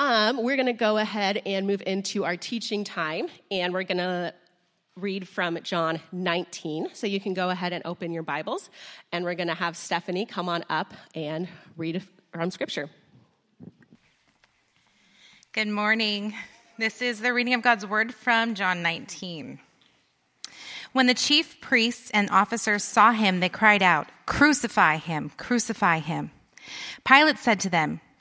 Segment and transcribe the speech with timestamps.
[0.00, 3.98] Um, we're going to go ahead and move into our teaching time, and we're going
[3.98, 4.32] to
[4.94, 6.90] read from John 19.
[6.92, 8.70] So you can go ahead and open your Bibles,
[9.10, 12.88] and we're going to have Stephanie come on up and read from Scripture.
[15.52, 16.32] Good morning.
[16.78, 19.58] This is the reading of God's Word from John 19.
[20.92, 25.32] When the chief priests and officers saw him, they cried out, Crucify him!
[25.36, 26.30] Crucify him!
[27.04, 28.00] Pilate said to them,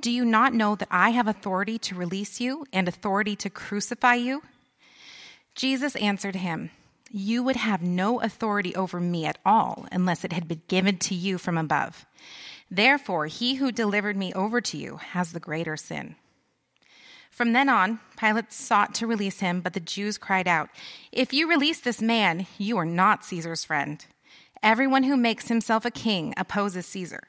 [0.00, 4.14] Do you not know that I have authority to release you and authority to crucify
[4.14, 4.42] you?
[5.56, 6.70] Jesus answered him,
[7.10, 11.14] You would have no authority over me at all unless it had been given to
[11.14, 12.06] you from above.
[12.70, 16.14] Therefore, he who delivered me over to you has the greater sin.
[17.30, 20.70] From then on, Pilate sought to release him, but the Jews cried out,
[21.10, 24.04] If you release this man, you are not Caesar's friend.
[24.62, 27.28] Everyone who makes himself a king opposes Caesar.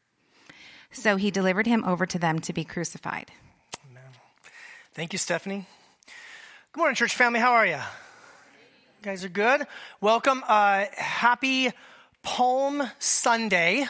[0.91, 3.31] So he delivered him over to them to be crucified.
[3.89, 4.03] Amen.
[4.93, 5.65] Thank you, Stephanie.
[6.73, 7.39] Good morning, church family.
[7.39, 7.73] How are you?
[7.73, 9.65] You guys are good.
[9.99, 10.43] Welcome.
[10.47, 11.71] Uh, happy
[12.23, 13.87] Palm Sunday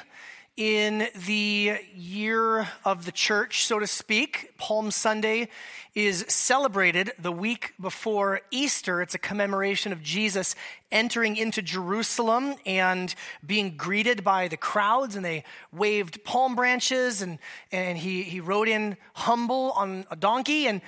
[0.58, 4.54] in the year of the church, so to speak.
[4.58, 5.48] Palm Sunday
[5.96, 9.02] is celebrated the week before Easter.
[9.02, 10.56] It's a commemoration of Jesus
[10.92, 17.40] entering into Jerusalem and being greeted by the crowds, and they waved palm branches, and,
[17.72, 20.68] and he, he rode in humble on a donkey.
[20.68, 20.82] And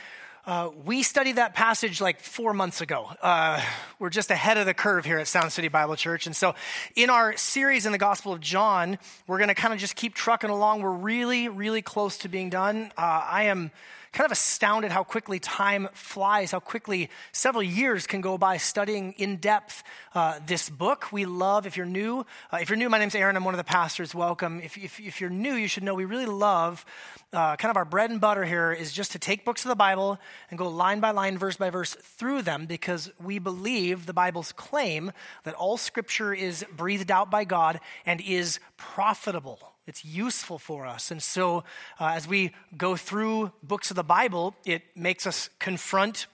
[0.45, 3.09] uh, we studied that passage like four months ago.
[3.21, 3.63] Uh,
[3.97, 6.25] we're just ahead of the curve here at Sound City Bible Church.
[6.25, 6.53] And so,
[6.95, 10.13] in our series in the Gospel of John, we're going to kind of just keep
[10.13, 10.81] trucking along.
[10.81, 12.91] We're really, really close to being done.
[12.97, 13.71] Uh, I am
[14.13, 19.13] kind of astounded how quickly time flies, how quickly several years can go by studying
[19.13, 21.11] in depth uh, this book.
[21.11, 23.57] We love, if you're new, uh, if you're new, my name's Aaron, I'm one of
[23.57, 24.13] the pastors.
[24.13, 24.61] Welcome.
[24.61, 26.85] If, if, if you're new, you should know we really love
[27.33, 29.75] uh, kind of our bread and butter here is just to take books of the
[29.75, 30.19] Bible
[30.51, 34.51] and go line by line, verse by verse through them because we believe the Bible's
[34.51, 35.11] claim
[35.43, 39.72] that all scripture is breathed out by God and is profitable.
[39.85, 41.11] It's useful for us.
[41.11, 41.65] And so,
[41.99, 46.27] uh, as we go through books of the Bible, it makes us confront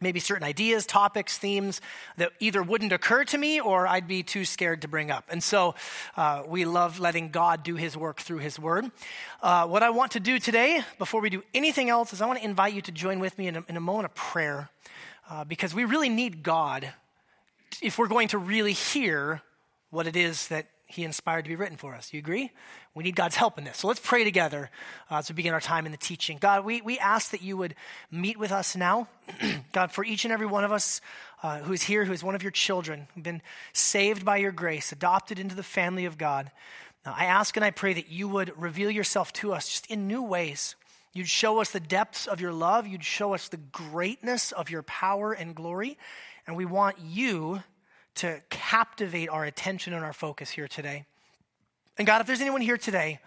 [0.00, 1.80] maybe certain ideas, topics, themes
[2.16, 5.24] that either wouldn't occur to me or I'd be too scared to bring up.
[5.28, 5.74] And so
[6.16, 8.90] uh, we love letting God do his work through his word.
[9.42, 12.38] Uh, what I want to do today, before we do anything else, is I want
[12.38, 14.70] to invite you to join with me in a, in a moment of prayer
[15.28, 16.88] uh, because we really need God
[17.82, 19.42] if we're going to really hear
[19.90, 22.14] what it is that he inspired to be written for us.
[22.14, 22.50] You agree?
[22.94, 23.76] We need God's help in this.
[23.76, 24.70] So let's pray together
[25.10, 26.38] uh, as we begin our time in the teaching.
[26.40, 27.74] God, we, we ask that you would
[28.10, 29.06] meet with us now.
[29.72, 31.02] God, for each and every one of us
[31.42, 33.42] uh, who is here, who is one of your children, who've been
[33.74, 36.50] saved by your grace, adopted into the family of God,
[37.04, 40.08] uh, I ask and I pray that you would reveal yourself to us just in
[40.08, 40.74] new ways.
[41.12, 42.86] You'd show us the depths of your love.
[42.86, 45.98] You'd show us the greatness of your power and glory.
[46.46, 47.62] And we want you
[48.18, 51.04] to captivate our attention and our focus here today.
[51.96, 53.20] And God, if there's anyone here today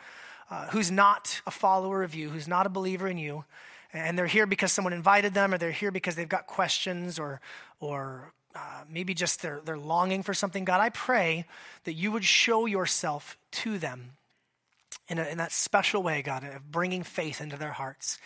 [0.50, 3.46] uh, who's not a follower of you, who's not a believer in you,
[3.94, 7.42] and they're here because someone invited them, or they're here because they've got questions, or,
[7.80, 11.46] or uh, maybe just they're, they're longing for something, God, I pray
[11.84, 14.12] that you would show yourself to them
[15.08, 18.18] in, a, in that special way, God, of bringing faith into their hearts.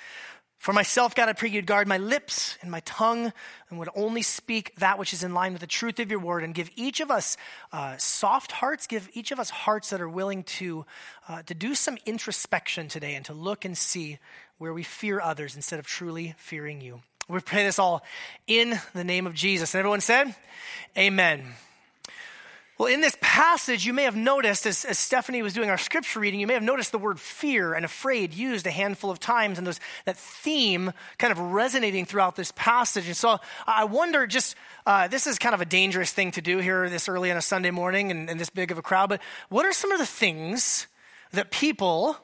[0.66, 3.32] For myself, God, I pray you'd guard my lips and my tongue
[3.70, 6.44] and would only speak that which is in line with the truth of your word
[6.44, 7.38] and give each of us
[7.72, 10.84] uh, soft hearts, give each of us hearts that are willing to,
[11.30, 14.18] uh, to do some introspection today and to look and see
[14.58, 17.00] where we fear others instead of truly fearing you.
[17.30, 18.04] We pray this all
[18.48, 19.76] in the name of Jesus.
[19.76, 20.34] And everyone said,
[20.98, 21.46] Amen.
[22.78, 26.20] Well, in this passage, you may have noticed, as, as, Stephanie was doing our scripture
[26.20, 29.58] reading, you may have noticed the word fear and afraid used a handful of times,
[29.58, 33.08] and those, that theme kind of resonating throughout this passage.
[33.08, 34.56] And so I wonder just,
[34.86, 37.42] uh, this is kind of a dangerous thing to do here this early on a
[37.42, 40.06] Sunday morning and, and this big of a crowd, but what are some of the
[40.06, 40.88] things
[41.32, 42.18] that people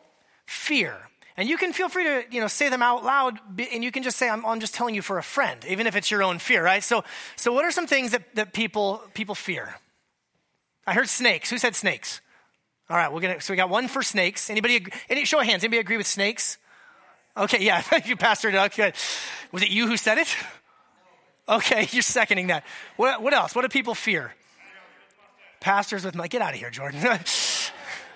[0.46, 0.98] fear?
[1.38, 3.40] And you can feel free to, you know, say them out loud,
[3.72, 5.96] and you can just say, I'm, I'm just telling you for a friend, even if
[5.96, 6.84] it's your own fear, right?
[6.84, 7.06] So,
[7.38, 9.76] so what are some things that, that people, people fear?
[10.86, 11.50] I heard snakes.
[11.50, 12.22] Who said snakes?
[12.90, 13.40] All right, we're gonna.
[13.40, 14.50] So we got one for snakes.
[14.50, 14.86] Anybody?
[15.10, 15.64] Any show of hands?
[15.64, 16.58] Anybody agree with snakes?
[17.38, 17.82] Okay, yeah.
[17.82, 18.76] Thank you, Pastor Doug.
[18.76, 18.96] Good.
[19.52, 20.36] Was it you who said it?
[21.48, 22.66] Okay, you're seconding that.
[22.98, 23.56] What, what else?
[23.56, 24.34] What do people fear?
[25.60, 26.28] Pastors with my.
[26.28, 27.00] Get out of here, Jordan.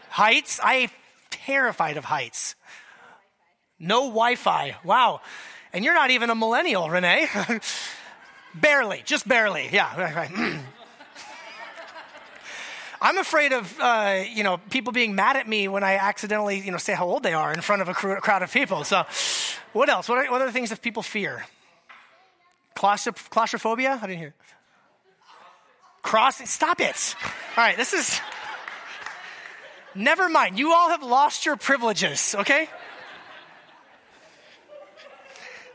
[0.10, 0.60] heights.
[0.62, 0.90] I
[1.30, 2.56] terrified of heights.
[3.80, 4.78] No Wi-Fi.
[4.84, 5.22] Wow.
[5.74, 7.28] And you're not even a millennial, Renee.
[8.56, 9.70] barely, just barely.
[9.72, 10.60] Yeah, right, right.
[13.02, 16.72] I'm afraid of, uh, you know, people being mad at me when I accidentally, you
[16.72, 18.84] know, say how old they are in front of a crowd of people.
[18.84, 19.06] So,
[19.74, 20.08] what else?
[20.08, 21.46] What are, what are the things that people fear?
[22.76, 24.00] Claustroph- claustrophobia?
[24.02, 24.34] I didn't hear.
[26.02, 26.46] Crossing?
[26.46, 27.16] Stop it.
[27.58, 28.20] All right, this is.
[29.96, 30.60] Never mind.
[30.60, 32.70] You all have lost your privileges, okay?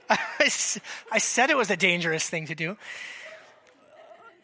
[0.10, 2.76] I said it was a dangerous thing to do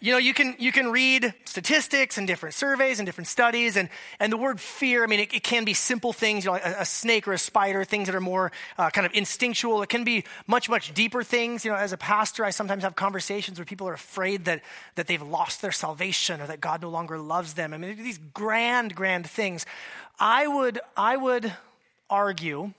[0.06, 3.88] you know, you can, you can read statistics and different surveys and different studies, and,
[4.20, 6.64] and the word fear, I mean, it, it can be simple things, you know, like
[6.64, 9.82] a, a, snake or a spider, things that are more uh, kind of instinctual.
[9.82, 11.64] It can be much, much deeper things.
[11.64, 14.62] You know, as a pastor, I sometimes have conversations where people are afraid that,
[14.94, 17.74] that they've lost their salvation or that God no longer loves them.
[17.74, 19.66] I mean, these grand, grand things.
[20.20, 21.52] I would, I would
[22.08, 22.74] argue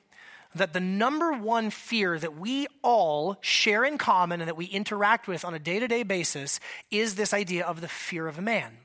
[0.56, 5.28] that the number one fear that we all share in common and that we interact
[5.28, 6.60] with on a day to day basis
[6.92, 8.78] is this idea of the fear of man.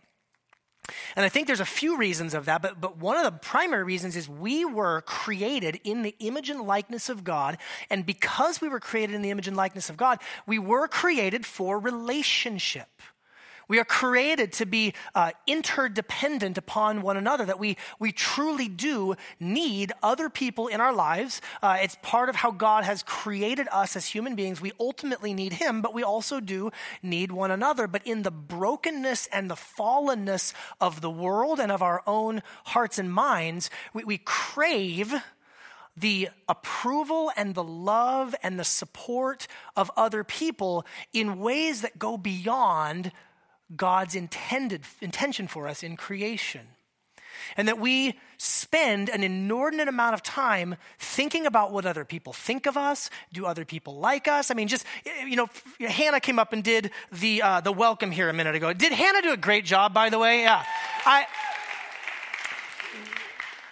[1.14, 3.84] And I think there's a few reasons of that, but, but one of the primary
[3.84, 7.58] reasons is we were created in the image and likeness of God.
[7.88, 11.46] And because we were created in the image and likeness of God, we were created
[11.46, 12.88] for relationship.
[13.72, 19.14] We are created to be uh, interdependent upon one another, that we, we truly do
[19.40, 21.40] need other people in our lives.
[21.62, 24.60] Uh, it's part of how God has created us as human beings.
[24.60, 26.70] We ultimately need Him, but we also do
[27.02, 27.86] need one another.
[27.86, 32.98] But in the brokenness and the fallenness of the world and of our own hearts
[32.98, 35.14] and minds, we, we crave
[35.96, 39.46] the approval and the love and the support
[39.78, 40.84] of other people
[41.14, 43.12] in ways that go beyond
[43.76, 46.62] God's intended intention for us in creation.
[47.56, 52.66] And that we spend an inordinate amount of time thinking about what other people think
[52.66, 53.10] of us.
[53.32, 54.50] Do other people like us?
[54.50, 54.86] I mean, just,
[55.26, 55.48] you know,
[55.80, 58.72] Hannah came up and did the, uh, the welcome here a minute ago.
[58.72, 60.42] Did Hannah do a great job, by the way?
[60.42, 60.64] Yeah.
[61.04, 61.26] I,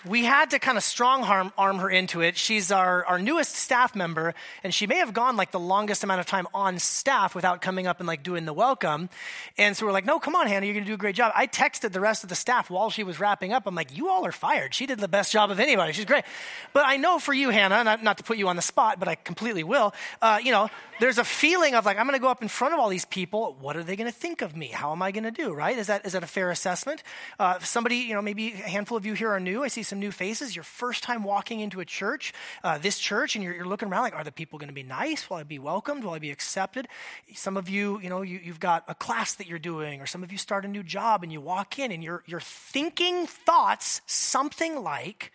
[0.04, 2.36] we had to kind of strong arm, arm her into it.
[2.36, 6.20] She's our, our newest staff member, and she may have gone like the longest amount
[6.20, 9.10] of time on staff without coming up and like doing the welcome.
[9.58, 11.32] And so we're like, no, come on, Hannah, you're going to do a great job.
[11.34, 13.66] I texted the rest of the staff while she was wrapping up.
[13.66, 14.74] I'm like, you all are fired.
[14.74, 15.92] She did the best job of anybody.
[15.92, 16.24] She's great.
[16.72, 19.08] But I know for you, Hannah, not, not to put you on the spot, but
[19.08, 19.92] I completely will,
[20.22, 20.68] uh, you know,
[21.00, 23.06] there's a feeling of like, I'm going to go up in front of all these
[23.06, 23.56] people.
[23.60, 24.66] What are they going to think of me?
[24.66, 25.76] How am I going to do, right?
[25.76, 27.02] Is that, is that a fair assessment?
[27.38, 29.62] Uh, somebody, you know, maybe a handful of you here are new.
[29.62, 30.56] I see some new faces.
[30.56, 32.32] Your first time walking into a church,
[32.64, 34.82] uh, this church, and you're, you're, looking around like, are the people going to be
[34.82, 35.28] nice?
[35.28, 36.04] Will I be welcomed?
[36.04, 36.88] Will I be accepted?
[37.34, 40.22] Some of you, you know, you, you've got a class that you're doing, or some
[40.22, 44.00] of you start a new job and you walk in and you're, you're thinking thoughts
[44.06, 45.32] something like,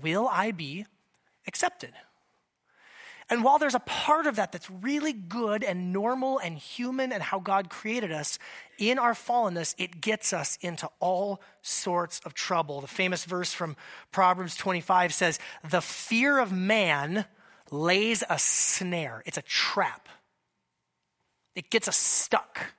[0.00, 0.86] will I be
[1.46, 1.92] accepted?
[3.30, 7.22] And while there's a part of that that's really good and normal and human and
[7.22, 8.40] how God created us,
[8.76, 12.80] in our fallenness, it gets us into all sorts of trouble.
[12.80, 13.76] The famous verse from
[14.10, 15.38] Proverbs 25 says,
[15.70, 17.24] The fear of man
[17.70, 20.08] lays a snare, it's a trap.
[21.54, 22.72] It gets us stuck.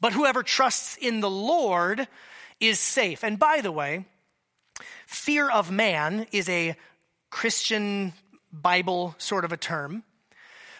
[0.00, 2.08] But whoever trusts in the Lord
[2.58, 3.22] is safe.
[3.22, 4.06] And by the way,
[5.06, 6.76] fear of man is a
[7.30, 8.12] Christian
[8.62, 10.02] Bible sort of a term.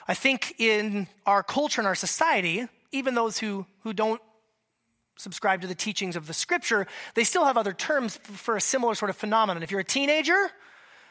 [0.09, 4.21] I think in our culture and our society, even those who, who don't
[5.17, 8.95] subscribe to the teachings of the scripture, they still have other terms for a similar
[8.95, 9.63] sort of phenomenon.
[9.63, 10.51] If you're a teenager,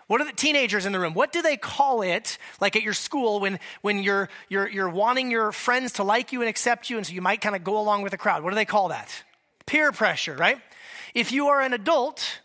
[0.07, 1.13] what are the teenagers in the room?
[1.13, 5.31] What do they call it, like at your school, when, when you're, you're, you're wanting
[5.31, 7.79] your friends to like you and accept you, and so you might kind of go
[7.79, 8.43] along with the crowd?
[8.43, 9.24] What do they call that?
[9.65, 10.60] Peer pressure, right?
[11.15, 12.41] If you are an adult,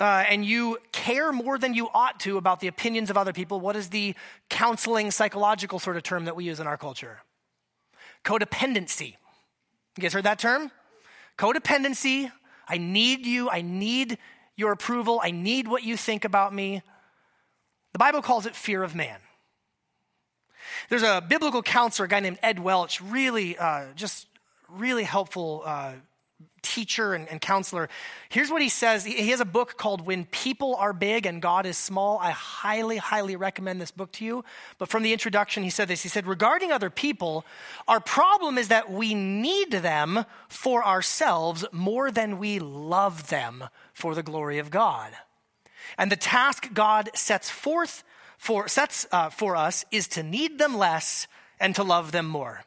[0.00, 3.60] uh, and you care more than you ought to about the opinions of other people,
[3.60, 4.14] what is the
[4.50, 7.20] counseling psychological sort of term that we use in our culture?
[8.24, 9.14] Codependency.
[9.96, 10.70] You guys heard that term?
[11.38, 12.30] Codependency,
[12.68, 14.18] I need you, I need
[14.56, 16.82] your approval, I need what you think about me.
[17.92, 19.18] The Bible calls it fear of man.
[20.88, 24.26] There's a biblical counselor, a guy named Ed Welch, really, uh, just
[24.68, 25.92] really helpful uh,
[26.64, 27.88] teacher and, and, counselor.
[28.28, 29.04] Here's what he says.
[29.04, 32.18] He has a book called When People Are Big and God is Small.
[32.18, 34.44] I highly, highly recommend this book to you.
[34.78, 36.02] But from the introduction, he said this.
[36.02, 37.44] He said, Regarding other people,
[37.86, 44.14] our problem is that we need them for ourselves more than we love them for
[44.14, 45.12] the glory of God.
[45.98, 48.02] And the task God sets forth
[48.38, 51.26] for, sets uh, for us is to need them less
[51.60, 52.64] and to love them more.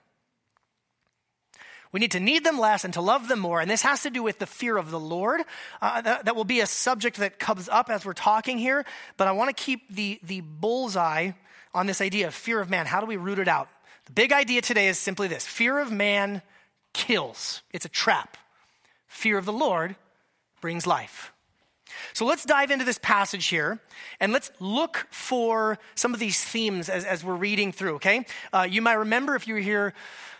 [1.92, 3.62] We need to need them less and to love them more.
[3.62, 5.42] And this has to do with the fear of the Lord.
[5.82, 8.86] Uh, that, that, will be a subject that comes up as we're talking here.
[9.16, 11.32] But I want to keep the, the bullseye
[11.74, 12.86] on this idea of fear of man.
[12.86, 13.70] How do we root it out?
[14.06, 16.42] The big idea today is simply this fear of man
[16.94, 18.38] kills, it's a trap.
[19.08, 19.96] Fear of the Lord
[20.62, 21.32] brings life.
[22.14, 23.80] So let's dive into this passage here
[24.20, 28.26] and let's look for some of these themes as, as we're reading through, okay?
[28.52, 29.94] Uh, you might remember if you were here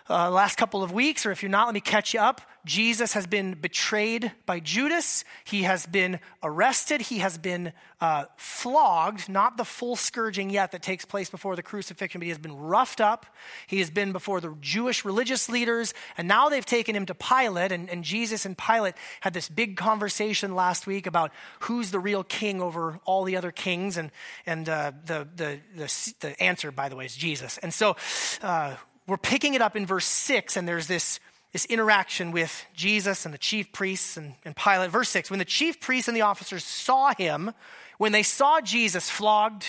[0.10, 2.42] uh, last couple of weeks, or if you're not, let me catch you up.
[2.66, 5.24] Jesus has been betrayed by Judas.
[5.46, 7.02] He has been arrested.
[7.02, 7.72] He has been
[8.02, 12.30] uh, flogged, not the full scourging yet that takes place before the crucifixion, but he
[12.30, 13.26] has been roughed up.
[13.68, 17.72] He has been before the Jewish religious leaders, and now they've taken him to Pilate.
[17.72, 22.24] And, and Jesus and Pilate had this big conversation last week about who's the real
[22.24, 23.98] king over all the other kings.
[23.98, 24.12] And,
[24.46, 27.58] and uh, the, the, the, the, answer, by the way, is Jesus.
[27.60, 27.96] And so,
[28.42, 28.76] uh,
[29.08, 31.20] we're picking it up in verse 6, and there's this,
[31.54, 34.92] this interaction with Jesus and the chief priests and, and Pilate.
[34.92, 37.54] Verse 6 When the chief priests and the officers saw him,
[37.98, 39.66] when they saw Jesus flogged,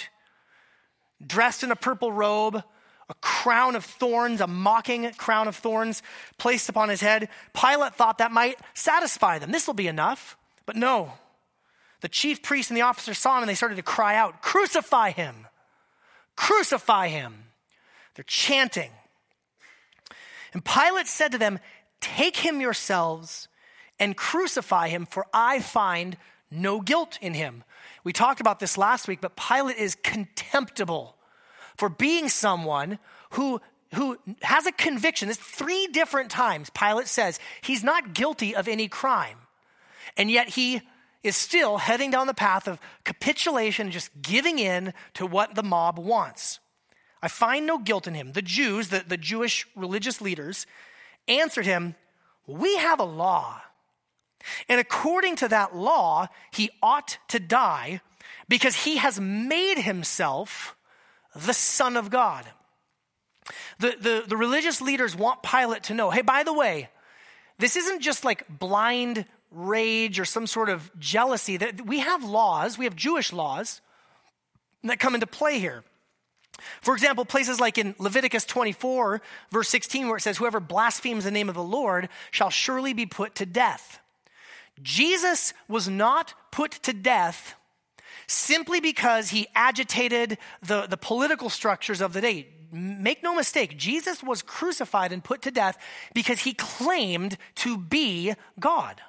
[1.25, 2.63] dressed in a purple robe,
[3.09, 6.03] a crown of thorns, a mocking crown of thorns
[6.37, 9.51] placed upon his head, Pilate thought that might satisfy them.
[9.51, 10.37] This will be enough.
[10.67, 11.13] But no.
[12.01, 15.11] The chief priests and the officers saw him and they started to cry out, Crucify
[15.13, 15.47] him!
[16.37, 17.45] Crucify him!
[18.15, 18.91] They're chanting.
[20.53, 21.59] And Pilate said to them,
[22.01, 23.49] Take him yourselves
[23.99, 26.17] and crucify him, for I find
[26.51, 27.65] no guilt in him.
[28.05, 31.17] We talked about this last week, but Pilate is contemptible
[31.77, 32.99] for being someone
[33.31, 33.61] who,
[33.95, 35.29] who has a conviction.
[35.29, 39.39] This three different times Pilate says he's not guilty of any crime.
[40.17, 40.83] And yet he
[41.23, 45.99] is still heading down the path of capitulation, just giving in to what the mob
[45.99, 46.61] wants.
[47.23, 48.33] I find no guilt in him.
[48.33, 50.67] The Jews, the, the Jewish religious leaders,
[51.27, 51.95] answered him,
[52.47, 53.61] We have a law.
[54.69, 58.01] And according to that law, he ought to die
[58.49, 60.77] because he has made himself
[61.35, 62.47] the Son of God.
[63.79, 66.89] The, the, the religious leaders want Pilate to know hey, by the way,
[67.59, 71.57] this isn't just like blind rage or some sort of jealousy.
[71.57, 73.81] That we have laws, we have Jewish laws
[74.85, 75.83] that come into play here.
[76.81, 81.31] For example, places like in Leviticus 24, verse 16, where it says, Whoever blasphemes the
[81.31, 84.01] name of the Lord shall surely be put to death.
[84.83, 87.55] Jesus was not put to death
[88.27, 92.49] simply because he agitated the, the political structures of the day.
[92.71, 95.79] Make no mistake, Jesus was crucified and put to death
[96.13, 99.01] because he claimed to be God.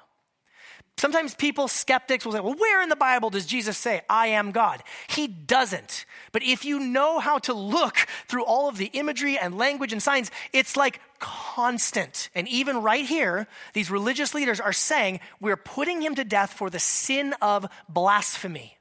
[1.00, 4.50] Sometimes people, skeptics, will say, well, where in the Bible does Jesus say, I am
[4.50, 4.82] God?
[5.08, 6.04] He doesn't.
[6.30, 7.96] But if you know how to look
[8.28, 12.28] through all of the imagery and language and signs, it's like constant.
[12.34, 16.68] And even right here, these religious leaders are saying, we're putting him to death for
[16.68, 18.76] the sin of blasphemy,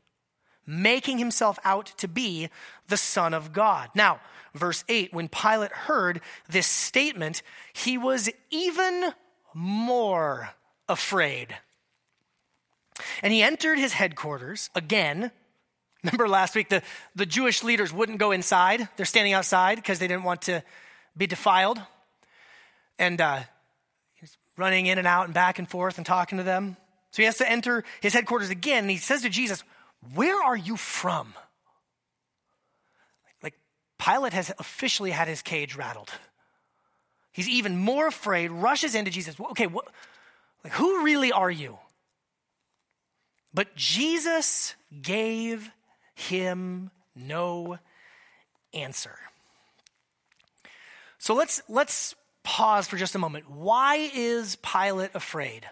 [0.68, 2.50] making himself out to be
[2.90, 3.92] the Son of God.
[3.96, 4.20] Now,
[4.54, 9.14] verse 8, when Pilate heard this statement, he was even
[9.54, 10.50] more
[10.90, 11.56] afraid.
[13.22, 15.32] And he entered his headquarters again.
[16.03, 16.82] Remember last week, the,
[17.15, 18.88] the Jewish leaders wouldn't go inside.
[18.96, 20.63] They're standing outside because they didn't want to
[21.18, 21.82] be defiled.
[22.98, 23.41] And uh,
[24.15, 26.77] he's running in and out and back and forth and talking to them.
[27.12, 28.84] So he has to enter his headquarters again.
[28.84, 29.63] And he says to Jesus,
[30.13, 31.34] Where are you from?
[33.41, 33.56] Like
[33.98, 36.12] Pilate has officially had his cage rattled.
[37.32, 39.39] He's even more afraid, rushes into Jesus.
[39.39, 39.88] Okay, what,
[40.63, 41.77] like, who really are you?
[43.53, 45.72] But Jesus gave
[46.15, 47.79] him no
[48.74, 49.18] answer.
[51.18, 53.50] So let's, let's pause for just a moment.
[53.50, 55.65] Why is Pilate afraid?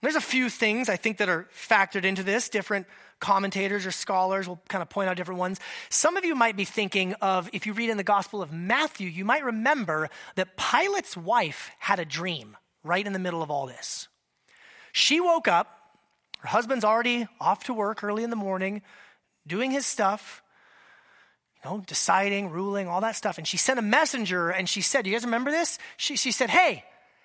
[0.00, 2.48] There's a few things I think that are factored into this.
[2.48, 2.86] Different
[3.20, 5.60] commentators or scholars will kind of point out different ones.
[5.90, 9.08] Some of you might be thinking of, if you read in the Gospel of Matthew,
[9.08, 13.66] you might remember that Pilate's wife had a dream right in the middle of all
[13.66, 14.08] this.
[14.90, 15.81] She woke up,
[16.42, 18.82] her husband's already off to work early in the morning,
[19.46, 20.42] doing his stuff,
[21.54, 23.38] you know, deciding, ruling, all that stuff.
[23.38, 25.78] And she sent a messenger and she said, Do You guys remember this?
[25.96, 26.82] She, she said, Hey,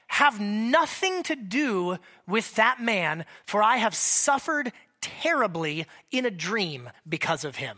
[0.08, 1.98] have nothing to do
[2.28, 4.72] with that man, for I have suffered
[5.02, 7.78] terribly in a dream because of him.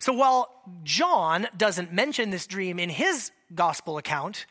[0.00, 0.48] So while
[0.82, 4.46] John doesn't mention this dream in his gospel account,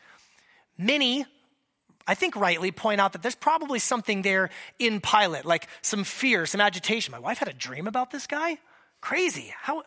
[0.78, 1.26] many,
[2.08, 4.48] I think rightly, point out that there's probably something there
[4.78, 7.12] in Pilate, like some fear, some agitation.
[7.12, 8.58] My wife had a dream about this guy?
[9.00, 9.54] Crazy.
[9.60, 9.84] How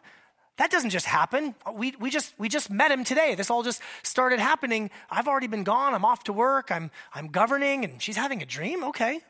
[0.57, 1.55] that doesn't just happen.
[1.73, 3.33] We, we, just, we just met him today.
[3.33, 4.91] This all just started happening.
[5.09, 5.95] I've already been gone.
[5.95, 6.71] I'm off to work.
[6.71, 8.83] I'm, I'm governing, and she's having a dream?
[8.83, 9.21] Okay.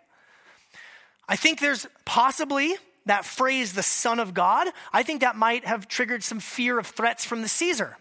[1.30, 5.88] I think there's possibly that phrase, the Son of God, I think that might have
[5.88, 7.98] triggered some fear of threats from the Caesar.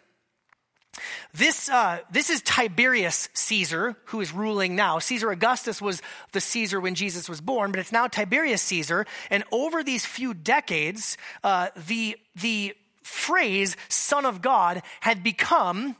[1.32, 4.98] This, uh, this is Tiberius Caesar, who is ruling now.
[4.98, 9.06] Caesar Augustus was the Caesar when Jesus was born, but it's now Tiberius Caesar.
[9.30, 15.96] And over these few decades, uh, the, the phrase Son of God had become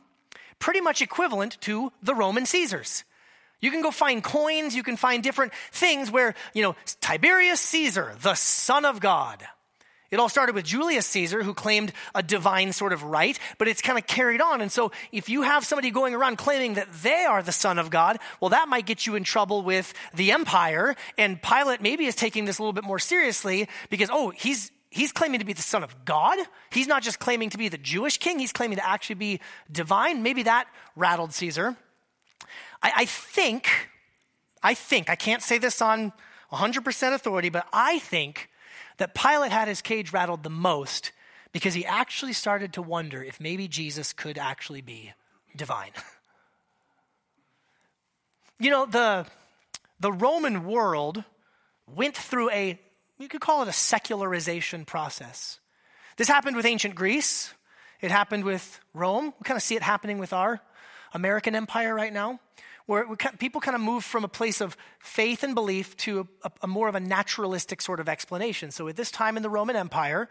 [0.59, 3.03] pretty much equivalent to the Roman Caesars.
[3.61, 8.15] You can go find coins, you can find different things where, you know, Tiberius Caesar,
[8.21, 9.45] the Son of God.
[10.11, 13.81] It all started with Julius Caesar, who claimed a divine sort of right, but it's
[13.81, 14.59] kind of carried on.
[14.59, 17.89] And so, if you have somebody going around claiming that they are the Son of
[17.89, 20.97] God, well, that might get you in trouble with the empire.
[21.17, 24.71] And Pilate maybe is taking this a little bit more seriously because, oh, he's.
[24.93, 26.37] He's claiming to be the Son of God.
[26.69, 29.39] He's not just claiming to be the Jewish king, he's claiming to actually be
[29.71, 30.21] divine.
[30.21, 31.77] Maybe that rattled Caesar.
[32.83, 33.69] I, I think,
[34.61, 36.11] I think, I can't say this on
[36.51, 38.49] 100% authority, but I think
[39.01, 41.11] that Pilate had his cage rattled the most
[41.51, 45.11] because he actually started to wonder if maybe Jesus could actually be
[45.55, 45.89] divine.
[48.59, 49.25] you know, the,
[49.99, 51.23] the Roman world
[51.91, 52.79] went through a,
[53.17, 55.59] you could call it a secularization process.
[56.17, 57.55] This happened with ancient Greece,
[58.01, 59.33] it happened with Rome.
[59.39, 60.61] We kind of see it happening with our
[61.11, 62.39] American empire right now
[62.91, 66.67] where people kind of move from a place of faith and belief to a, a,
[66.67, 68.69] more of a naturalistic sort of explanation.
[68.69, 70.27] So at this time in the Roman Empire,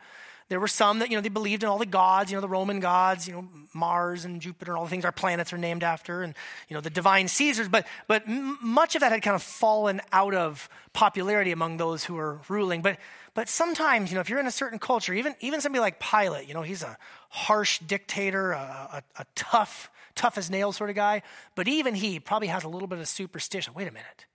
[0.50, 2.50] there were some that, you know, they believed in all the gods, you know, the
[2.50, 5.82] Roman gods, you know, Mars and Jupiter and all the things our planets are named
[5.82, 6.34] after, and,
[6.68, 7.70] you know, the divine Caesars.
[7.70, 12.04] But, but m- much of that had kind of fallen out of popularity among those
[12.04, 12.82] who were ruling.
[12.82, 12.98] But,
[13.32, 16.46] but sometimes, you know, if you're in a certain culture, even, even somebody like Pilate,
[16.46, 16.98] you know, he's a
[17.30, 21.22] harsh dictator, a, a, a tough tough as nails sort of guy,
[21.54, 23.74] but even he probably has a little bit of superstition.
[23.74, 24.26] Wait a minute.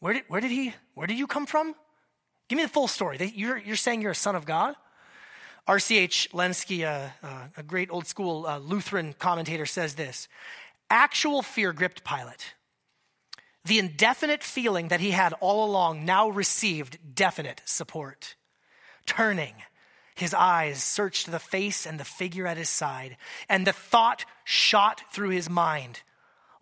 [0.00, 1.74] Where did, where did he, where did you come from?
[2.48, 3.32] Give me the full story.
[3.34, 4.74] You're, you're saying you're a son of God?
[5.66, 6.28] R.C.H.
[6.32, 10.28] Lenski, uh, uh, a great old school uh, Lutheran commentator, says this
[10.90, 12.54] Actual fear gripped Pilate.
[13.64, 18.34] The indefinite feeling that he had all along now received definite support.
[19.06, 19.54] Turning,
[20.22, 25.02] his eyes searched the face and the figure at his side, and the thought shot
[25.12, 26.00] through his mind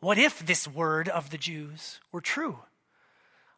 [0.01, 2.59] what if this word of the Jews were true?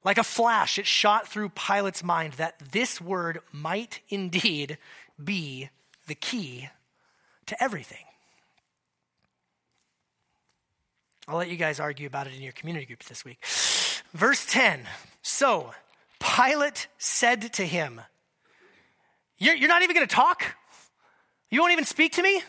[0.05, 4.77] Like a flash, it shot through Pilate's mind that this word might indeed
[5.23, 5.71] be
[6.09, 6.69] the key
[7.47, 8.05] to everything.
[11.29, 13.47] I'll let you guys argue about it in your community groups this week.
[14.13, 14.81] Verse 10
[15.23, 15.73] So
[16.19, 18.01] Pilate said to him,
[19.43, 20.57] you're, you're not even going to talk?
[21.51, 22.43] You won't even speak to me?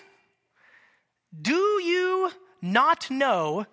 [1.39, 3.65] Do you not know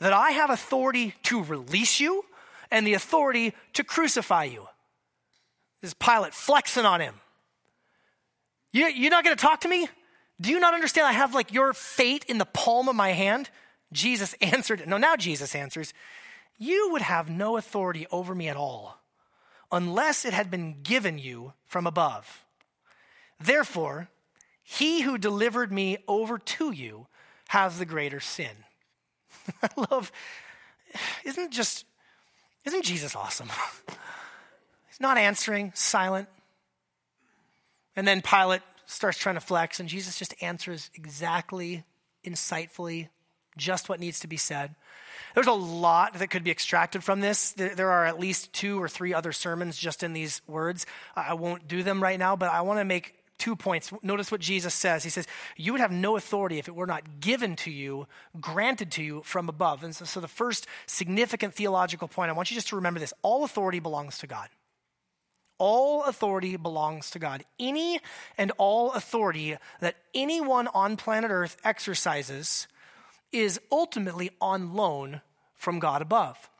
[0.00, 2.24] that I have authority to release you
[2.70, 4.66] and the authority to crucify you?
[5.80, 7.14] This is Pilate flexing on him.
[8.72, 9.88] You, you're not going to talk to me?
[10.40, 13.50] Do you not understand I have like your fate in the palm of my hand?
[13.92, 15.94] Jesus answered, no, now Jesus answers,
[16.58, 18.98] you would have no authority over me at all
[19.70, 22.43] unless it had been given you from above.
[23.44, 24.08] Therefore,
[24.62, 27.06] he who delivered me over to you
[27.48, 28.64] has the greater sin.
[29.62, 30.10] I love,
[31.24, 31.84] isn't just,
[32.64, 33.50] isn't Jesus awesome?
[34.88, 36.28] He's not answering, silent.
[37.94, 41.84] And then Pilate starts trying to flex, and Jesus just answers exactly,
[42.24, 43.08] insightfully,
[43.58, 44.74] just what needs to be said.
[45.34, 47.52] There's a lot that could be extracted from this.
[47.52, 50.86] There, are at least two or three other sermons just in these words.
[51.14, 53.92] I won't do them right now, but I want to make two points.
[54.02, 55.04] Notice what Jesus says.
[55.04, 58.06] He says, You would have no authority if it were not given to you,
[58.40, 59.82] granted to you from above.
[59.82, 63.12] And so, so the first significant theological point, I want you just to remember this
[63.22, 64.48] all authority belongs to God.
[65.58, 67.44] All authority belongs to God.
[67.60, 68.00] Any
[68.36, 72.66] and all authority that anyone on planet Earth exercises
[73.30, 75.20] is ultimately on loan
[75.54, 76.50] from God above.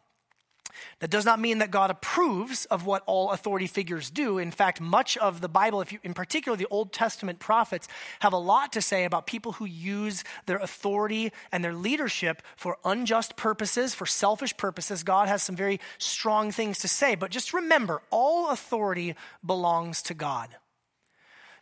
[1.01, 4.39] That does not mean that God approves of what all authority figures do.
[4.39, 7.89] In fact, much of the Bible, if you, in particular the Old Testament prophets,
[8.21, 12.79] have a lot to say about people who use their authority and their leadership for
[12.85, 15.03] unjust purposes, for selfish purposes.
[15.03, 17.15] God has some very strong things to say.
[17.15, 20.49] But just remember, all authority belongs to God.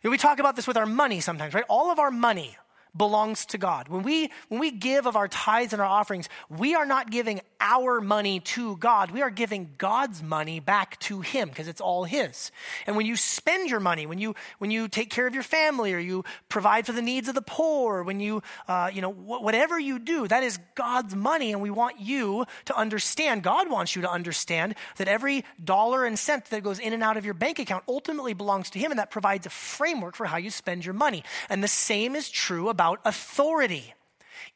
[0.01, 1.63] You know, we talk about this with our money sometimes, right?
[1.69, 2.57] All of our money,
[2.95, 3.87] belongs to God.
[3.87, 7.41] When we, when we give of our tithes and our offerings, we are not giving
[7.59, 9.11] our money to God.
[9.11, 12.51] We are giving God's money back to Him because it's all His.
[12.85, 15.93] And when you spend your money, when you, when you take care of your family
[15.93, 19.41] or you provide for the needs of the poor, when you, uh, you know, wh-
[19.41, 21.51] whatever you do, that is God's money.
[21.51, 26.19] And we want you to understand, God wants you to understand that every dollar and
[26.19, 28.91] cent that goes in and out of your bank account ultimately belongs to Him.
[28.91, 31.23] And that provides a framework for how you spend your money.
[31.49, 33.93] And the same is true about about authority.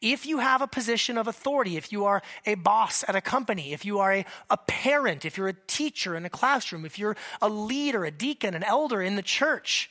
[0.01, 3.71] If you have a position of authority, if you are a boss at a company,
[3.71, 7.15] if you are a, a parent, if you're a teacher in a classroom, if you're
[7.41, 9.89] a leader, a deacon, an elder in the church,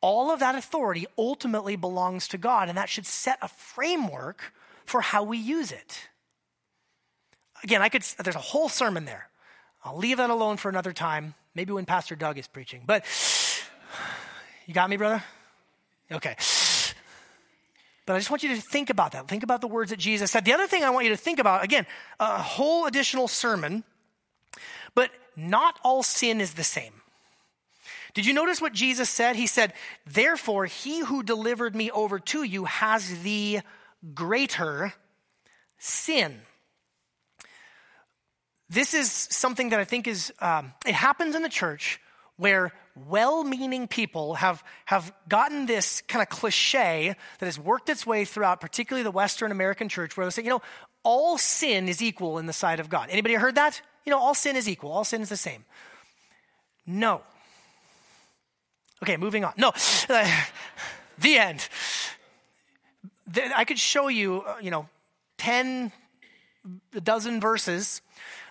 [0.00, 5.00] all of that authority ultimately belongs to God, and that should set a framework for
[5.00, 6.08] how we use it.
[7.64, 9.28] Again, I could, there's a whole sermon there.
[9.84, 12.84] I'll leave that alone for another time, maybe when Pastor Doug is preaching.
[12.86, 13.04] But
[14.66, 15.24] you got me, brother?
[16.12, 16.36] Okay.
[18.04, 19.28] But I just want you to think about that.
[19.28, 20.44] Think about the words that Jesus said.
[20.44, 21.86] The other thing I want you to think about, again,
[22.18, 23.84] a whole additional sermon,
[24.94, 26.92] but not all sin is the same.
[28.14, 29.36] Did you notice what Jesus said?
[29.36, 29.72] He said,
[30.06, 33.60] Therefore, he who delivered me over to you has the
[34.14, 34.92] greater
[35.78, 36.40] sin.
[38.68, 42.00] This is something that I think is, um, it happens in the church
[42.36, 48.06] where well meaning people have, have gotten this kind of cliche that has worked its
[48.06, 50.62] way throughout, particularly the Western American church, where they say, you know,
[51.02, 53.08] all sin is equal in the sight of God.
[53.10, 53.80] Anybody heard that?
[54.04, 55.64] You know, all sin is equal, all sin is the same.
[56.86, 57.22] No.
[59.02, 59.52] Okay, moving on.
[59.56, 59.72] No,
[61.18, 61.68] the end.
[63.56, 64.88] I could show you, uh, you know,
[65.38, 65.92] 10,
[66.94, 68.02] a dozen verses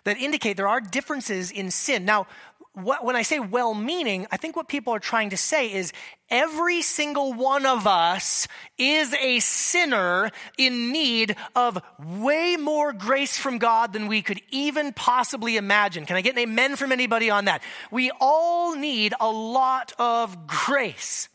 [0.03, 2.03] that indicate there are differences in sin.
[2.03, 2.27] Now,
[2.73, 5.91] what, when I say well meaning, I think what people are trying to say is
[6.29, 13.57] every single one of us is a sinner in need of way more grace from
[13.57, 16.05] God than we could even possibly imagine.
[16.05, 17.61] Can I get an amen from anybody on that?
[17.91, 21.27] We all need a lot of grace.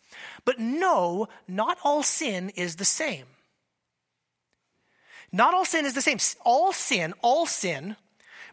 [0.46, 3.26] But no, not all sin is the same.
[5.32, 6.18] Not all sin is the same.
[6.46, 7.96] All sin, all sin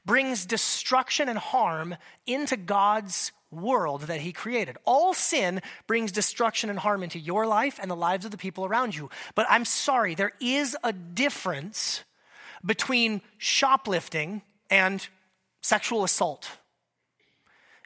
[0.05, 4.77] brings destruction and harm into God's world that he created.
[4.85, 8.65] All sin brings destruction and harm into your life and the lives of the people
[8.65, 9.09] around you.
[9.35, 12.03] But I'm sorry, there is a difference
[12.65, 15.07] between shoplifting and
[15.61, 16.49] sexual assault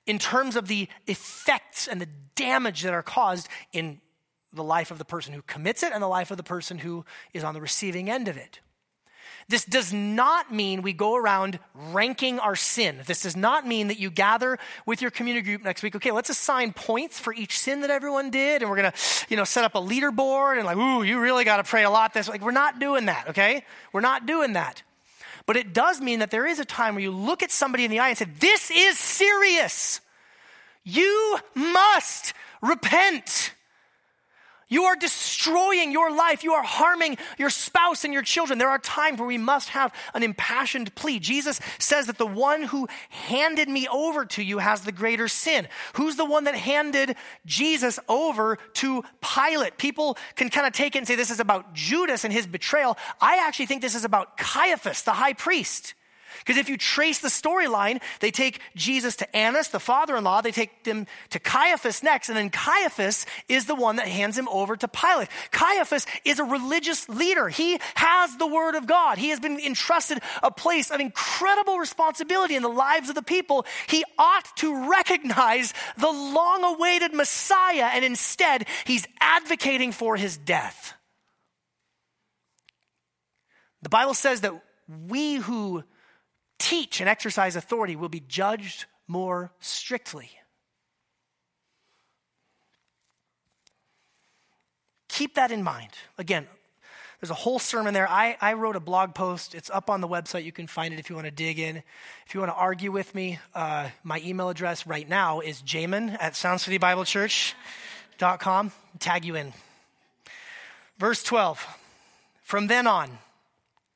[0.06, 4.00] in terms of the effects and the damage that are caused in
[4.54, 7.04] the life of the person who commits it and the life of the person who
[7.34, 8.62] is on the receiving end of it.
[9.50, 13.00] This does not mean we go around ranking our sin.
[13.06, 15.96] This does not mean that you gather with your community group next week.
[15.96, 18.94] Okay, let's assign points for each sin that everyone did, and we're gonna,
[19.30, 21.90] you know, set up a leaderboard and like, ooh, you really got to pray a
[21.90, 22.14] lot.
[22.14, 23.30] This like we're not doing that.
[23.30, 24.84] Okay, we're not doing that.
[25.46, 27.92] But it does mean that there is a time where you look at somebody in
[27.92, 30.02] the eye and say, "This is serious.
[30.84, 33.54] You must repent."
[34.70, 36.44] You are destroying your life.
[36.44, 38.60] You are harming your spouse and your children.
[38.60, 41.20] There are times where we must have an impassioned plea.
[41.20, 45.68] Jesus says that the one who handed me over to you has the greater sin.
[45.94, 49.78] Who's the one that handed Jesus over to Pilate?
[49.78, 52.98] People can kind of take it and say this is about Judas and his betrayal.
[53.22, 55.94] I actually think this is about Caiaphas, the high priest.
[56.40, 60.42] Because if you trace the storyline, they take Jesus to Annas, the father in law,
[60.42, 64.48] they take him to Caiaphas next, and then Caiaphas is the one that hands him
[64.50, 65.30] over to Pilate.
[65.52, 67.50] Caiaphas is a religious leader.
[67.50, 69.18] He has the word of God.
[69.18, 73.66] He has been entrusted a place of incredible responsibility in the lives of the people.
[73.88, 80.94] He ought to recognize the long awaited Messiah, and instead, he's advocating for his death.
[83.82, 84.54] The Bible says that
[85.08, 85.84] we who
[86.60, 90.30] teach and exercise authority will be judged more strictly.
[95.08, 95.92] Keep that in mind.
[96.18, 96.48] Again,
[97.20, 98.08] there's a whole sermon there.
[98.08, 99.56] I, I wrote a blog post.
[99.56, 100.44] It's up on the website.
[100.44, 101.78] You can find it if you want to dig in.
[102.28, 106.16] If you want to argue with me, uh, my email address right now is jamin
[106.20, 108.72] at soundcitybiblechurch.com.
[109.00, 109.52] Tag you in.
[111.00, 111.66] Verse 12.
[112.44, 113.18] From then on,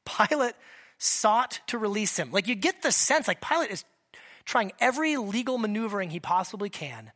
[0.06, 0.56] Pilate
[1.02, 2.32] sought to release him.
[2.32, 3.84] Like you get the sense, like Pilate is
[4.46, 7.12] trying every legal maneuvering he possibly can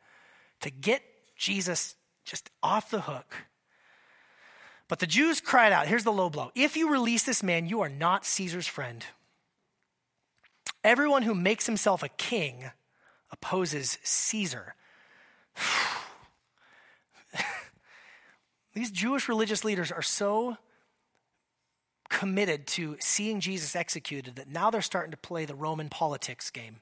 [0.62, 1.04] to get
[1.36, 3.36] Jesus just off the hook.
[4.88, 7.82] But the Jews cried out here's the low blow if you release this man, you
[7.82, 9.06] are not Caesar's friend.
[10.84, 12.72] Everyone who makes himself a king
[13.32, 14.76] opposes Caesar.
[18.74, 20.58] These Jewish religious leaders are so
[22.16, 26.78] committed to seeing Jesus executed that now they're starting to play the Roman politics game,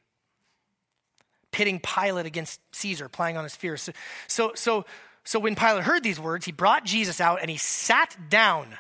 [1.52, 3.82] pitting Pilate against Caesar, playing on his fears.
[3.82, 3.91] So,
[4.28, 4.86] so, so,
[5.24, 8.78] so when Pilate heard these words, he brought Jesus out and he sat down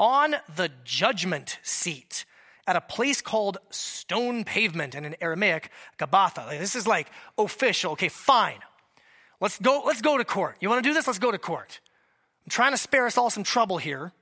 [0.00, 2.24] on the judgment seat
[2.66, 6.58] at a place called Stone Pavement and in Aramaic, Gabbatha.
[6.58, 7.06] This is like
[7.38, 7.92] official.
[7.92, 8.58] Okay, fine.
[9.40, 10.56] Let's go, let's go to court.
[10.58, 11.06] You want to do this?
[11.06, 11.78] Let's go to court.
[12.44, 14.12] I'm trying to spare us all some trouble here.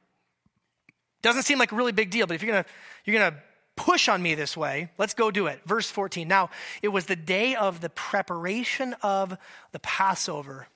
[1.23, 2.67] Doesn't seem like a really big deal, but if you're gonna
[3.05, 3.37] you're gonna
[3.77, 5.61] push on me this way, let's go do it.
[5.65, 6.29] Verse 14.
[6.29, 6.51] Now,
[6.83, 9.37] it was the day of the preparation of
[9.73, 10.69] the Passover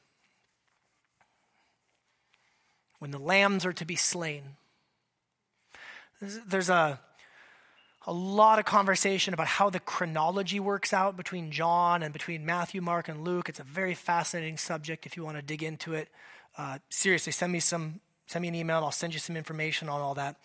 [2.99, 4.57] when the lambs are to be slain.
[6.21, 7.01] There's a
[8.07, 12.83] a lot of conversation about how the chronology works out between John and between Matthew,
[12.83, 13.49] Mark, and Luke.
[13.49, 16.09] It's a very fascinating subject if you want to dig into it.
[16.59, 19.89] Uh, seriously, send me some, send me an email and I'll send you some information
[19.89, 20.37] on all that.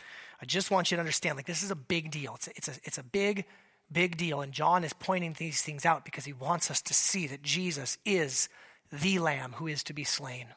[0.42, 2.36] I just want you to understand, like, this is a big deal.
[2.36, 3.46] It's a, it's a, it's a big,
[3.92, 4.42] big deal.
[4.42, 7.98] And John is pointing these things out because he wants us to see that Jesus
[8.06, 8.48] is
[8.92, 10.48] the Lamb who is to be slain.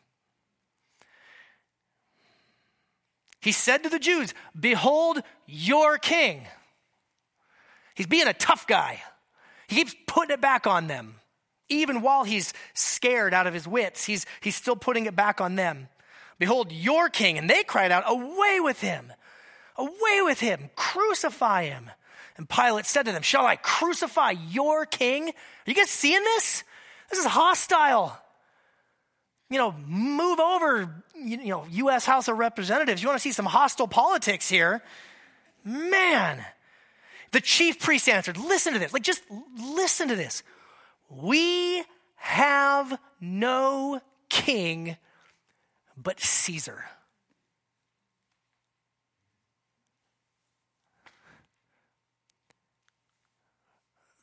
[3.41, 6.47] He said to the Jews, Behold your king.
[7.95, 9.03] He's being a tough guy.
[9.67, 11.17] He keeps putting it back on them.
[11.69, 15.57] Even while he's scared out of his wits, he's, he's still putting it back on
[15.57, 15.89] them.
[16.39, 17.39] Behold, your king.
[17.39, 19.13] And they cried out, Away with him!
[19.77, 20.71] Away with him!
[20.77, 21.91] Crucify him!
[22.37, 25.29] And Pilate said to them, Shall I crucify your king?
[25.29, 25.33] Are
[25.67, 26.65] you guys seeing this?
[27.11, 28.19] This is hostile.
[29.51, 32.07] You know, move over, you know, U.S.
[32.07, 33.03] House of Representatives.
[33.03, 34.83] You want to see some hostile politics here?
[35.65, 36.43] Man,
[37.33, 38.95] the chief priest answered, Listen to this.
[38.95, 39.23] Like, just
[39.59, 40.43] listen to this.
[41.11, 41.85] We
[42.17, 44.97] have no king
[45.97, 46.85] but Caesar.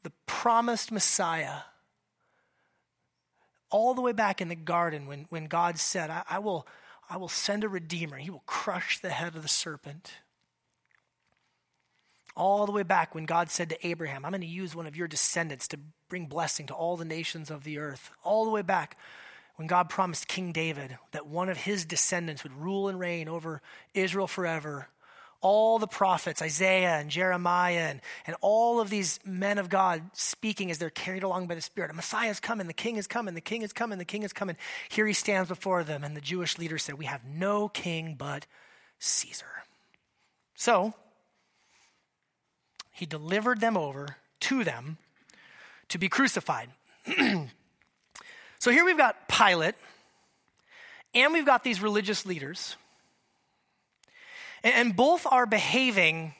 [0.04, 1.62] The promised Messiah,
[3.70, 6.66] all the way back in the garden when, when God said, I, I will,
[7.10, 10.14] I will send a redeemer, he will crush the head of the serpent
[12.40, 14.96] all the way back when God said to Abraham, I'm going to use one of
[14.96, 18.12] your descendants to bring blessing to all the nations of the earth.
[18.24, 18.98] All the way back
[19.60, 23.62] when God promised King David that one of his descendants would rule and reign over
[23.94, 24.88] Israel forever.
[25.42, 30.72] All the prophets, Isaiah and Jeremiah, and, and all of these men of God speaking
[30.72, 31.92] as they're carried along by the Spirit.
[31.92, 34.32] A Messiah is coming, the King is coming, the King is coming, the King is
[34.32, 34.56] coming.
[34.88, 38.46] Here he stands before them, and the Jewish leaders said, We have no king but
[39.00, 39.66] Caesar.
[40.56, 40.94] So,
[42.94, 45.00] he delivered them over to them
[45.90, 46.70] to be crucified.
[48.60, 49.76] so here we've got Pilate,
[51.14, 52.76] and we've got these religious leaders,
[54.64, 56.34] and both are behaving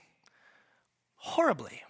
[1.16, 1.82] horribly.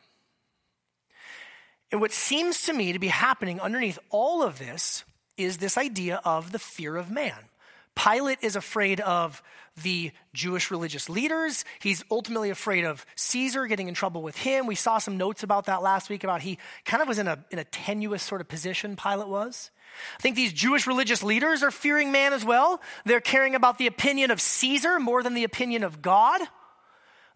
[1.92, 5.04] And what seems to me to be happening underneath all of this
[5.38, 7.50] is this idea of the fear of man.
[7.96, 9.44] Pilate is afraid of
[9.84, 11.66] the Jewish religious leaders.
[11.80, 14.68] He's ultimately afraid of Caesar getting in trouble with him.
[14.68, 17.44] We saw some notes about that last week about he kind of was in a,
[17.52, 19.72] in a tenuous sort of position, Pilate was.
[20.18, 22.82] I think these Jewish religious leaders are fearing man as well.
[23.06, 26.42] They're caring about the opinion of Caesar more than the opinion of God.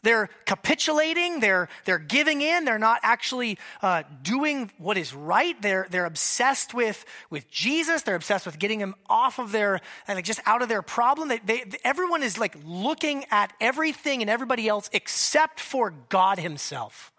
[0.04, 5.60] They're capitulating, they're, they're giving in, they're not actually uh, doing what is right.
[5.62, 10.26] They're, they're obsessed with, with Jesus, they're obsessed with getting him off of their, like
[10.26, 11.30] just out of their problem.
[11.30, 17.12] They, they, everyone is like looking at everything and everybody else except for God Himself.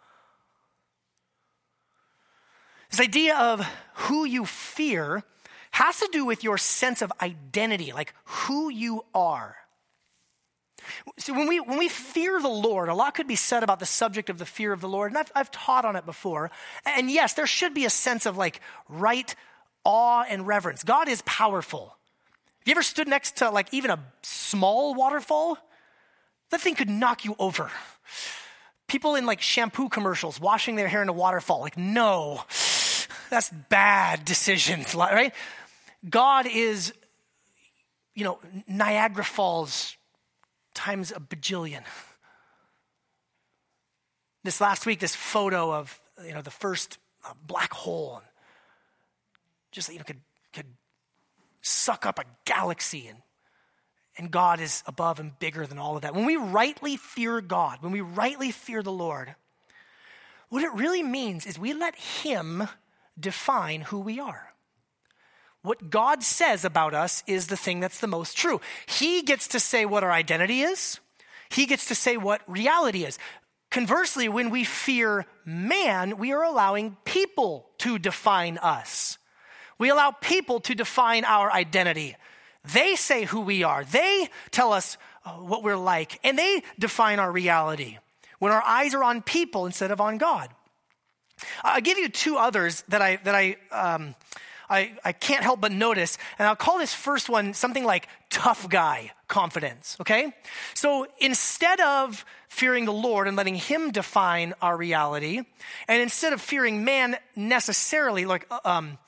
[2.91, 5.25] This idea of who you fear
[5.73, 9.57] has to do with your sense of identity, like who you are.
[11.19, 13.87] See, when we, when we fear the Lord, a lot could be said about the
[13.87, 16.51] subject of the fear of the Lord, and I've, I've taught on it before.
[16.85, 19.35] And yes, there should be a sense of like right
[19.85, 20.83] awe and reverence.
[20.83, 21.97] God is powerful.
[22.61, 25.59] Have you ever stood next to like even a small waterfall?
[26.51, 27.71] That thing could knock you over.
[28.87, 32.43] People in like shampoo commercials washing their hair in a waterfall, like, no,
[33.31, 35.35] that's bad decisions, right?
[36.09, 36.93] God is,
[38.15, 39.97] you know, Niagara Falls
[40.75, 41.83] times a bajillion.
[44.43, 48.23] this last week, this photo of you know the first uh, black hole,
[49.73, 50.21] just you know could
[50.53, 50.67] could
[51.63, 53.19] suck up a galaxy, and
[54.17, 56.15] and God is above and bigger than all of that.
[56.15, 59.35] When we rightly fear God, when we rightly fear the Lord,
[60.49, 62.69] what it really means is we let Him
[63.19, 64.54] define who we are.
[65.65, 68.61] What God says about us is the thing that's the most true.
[68.85, 71.01] He gets to say what our identity is.
[71.49, 73.19] He gets to say what reality is.
[73.71, 79.17] Conversely, when we fear man, we are allowing people to define us.
[79.79, 82.15] We allow people to define our identity.
[82.75, 87.19] They say who we are, they tell us uh, what we're like, and they define
[87.19, 87.97] our reality
[88.39, 90.51] when our eyes are on people instead of on God.
[91.63, 94.15] I'll give you two others that I, that I, um,
[94.69, 98.69] I, I can't help but notice, and I'll call this first one something like tough
[98.69, 100.33] guy confidence, okay?
[100.75, 105.43] So instead of fearing the Lord and letting Him define our reality,
[105.89, 108.99] and instead of fearing man necessarily, like uh, um,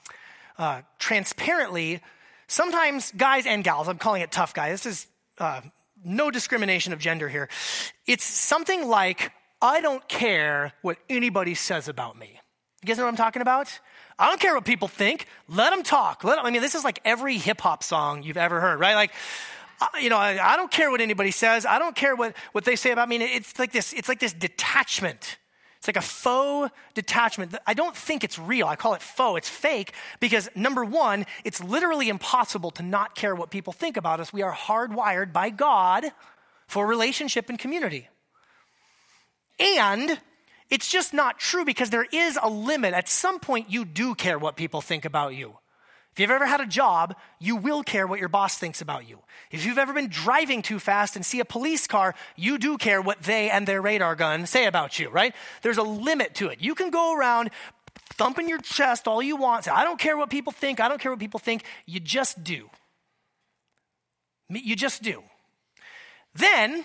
[0.59, 2.01] uh, transparently,
[2.49, 5.07] sometimes guys and gals, I'm calling it tough guy, this is
[5.39, 5.61] uh,
[6.05, 7.49] no discrimination of gender here.
[8.07, 12.41] It's something like, I don't care what anybody says about me.
[12.83, 13.81] You guys know what I'm talking about?
[14.19, 15.27] I don't care what people think.
[15.49, 16.25] Let them talk.
[16.25, 18.95] Let them, I mean, this is like every hip hop song you've ever heard, right?
[18.95, 19.13] Like,
[19.81, 21.67] uh, you know, I, I, don't care what anybody says.
[21.67, 23.17] I don't care what, what they say about me.
[23.17, 25.37] It's like this, it's like this detachment.
[25.77, 27.55] It's like a faux detachment.
[27.67, 28.67] I don't think it's real.
[28.67, 29.39] I call it faux.
[29.39, 34.19] It's fake because number one, it's literally impossible to not care what people think about
[34.19, 34.33] us.
[34.33, 36.07] We are hardwired by God
[36.67, 38.09] for relationship and community.
[39.61, 40.19] And
[40.71, 42.95] it's just not true because there is a limit.
[42.95, 45.59] At some point, you do care what people think about you.
[46.13, 49.19] If you've ever had a job, you will care what your boss thinks about you.
[49.51, 53.03] If you've ever been driving too fast and see a police car, you do care
[53.03, 55.35] what they and their radar gun say about you, right?
[55.61, 56.63] There's a limit to it.
[56.63, 57.51] You can go around
[58.15, 59.65] thumping your chest all you want.
[59.65, 60.81] Say, I don't care what people think.
[60.81, 61.65] I don't care what people think.
[61.85, 62.71] You just do.
[64.49, 65.23] You just do.
[66.35, 66.83] Then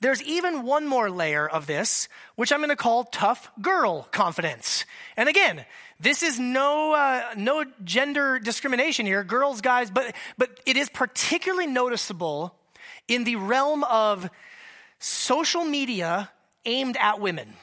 [0.00, 4.84] there's even one more layer of this, which I'm going to call tough girl confidence.
[5.16, 5.64] And again,
[6.00, 11.66] this is no, uh, no gender discrimination here, girls, guys, but, but it is particularly
[11.66, 12.54] noticeable
[13.08, 14.30] in the realm of
[15.00, 16.30] social media
[16.64, 17.54] aimed at women.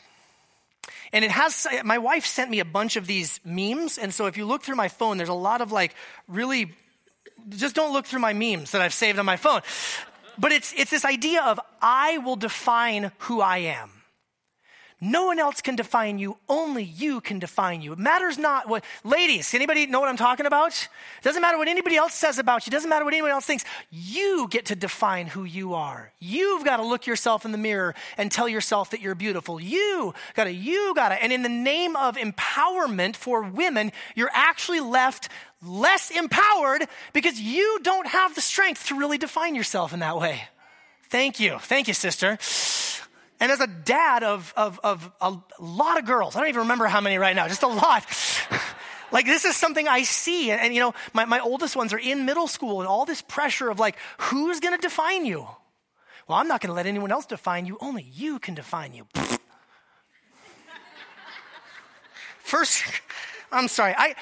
[1.14, 3.98] And it has, my wife sent me a bunch of these memes.
[3.98, 5.96] And so if you look through my phone, there's a lot of like
[6.28, 6.74] really,
[7.50, 9.62] just don't look through my memes that I've saved on my phone.
[10.38, 13.90] But it's, it's this idea of I will define who I am.
[15.06, 16.36] No one else can define you.
[16.50, 17.94] Only you can define you.
[17.94, 20.72] It matters not what, ladies, anybody know what I'm talking about?
[20.72, 22.72] It doesn't matter what anybody else says about you.
[22.72, 23.64] It doesn't matter what anyone else thinks.
[23.92, 26.12] You get to define who you are.
[26.20, 29.62] You've got to look yourself in the mirror and tell yourself that you're beautiful.
[29.62, 31.22] You got to, you got to.
[31.22, 35.30] And in the name of empowerment for women, you're actually left
[35.62, 40.46] less empowered because you don't have the strength to really define yourself in that way.
[41.10, 41.60] Thank you.
[41.60, 42.40] Thank you, sister.
[43.40, 46.86] And as a dad of, of, of a lot of girls, I don't even remember
[46.86, 48.06] how many right now, just a lot.
[49.12, 50.52] like this is something I see.
[50.52, 53.22] And, and, you know, my, my oldest ones are in middle school and all this
[53.22, 55.48] pressure of like, who's going to define you?
[56.28, 57.78] Well, I'm not going to let anyone else define you.
[57.82, 59.06] Only you can define you.
[62.40, 62.84] First,
[63.52, 63.94] I'm sorry.
[63.98, 64.16] I,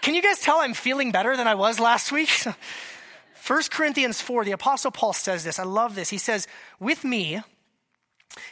[0.00, 2.30] can you guys tell I'm feeling better than I was last week?
[3.46, 5.58] 1 Corinthians 4, the Apostle Paul says this.
[5.58, 6.10] I love this.
[6.10, 6.46] He says,
[6.80, 7.40] With me,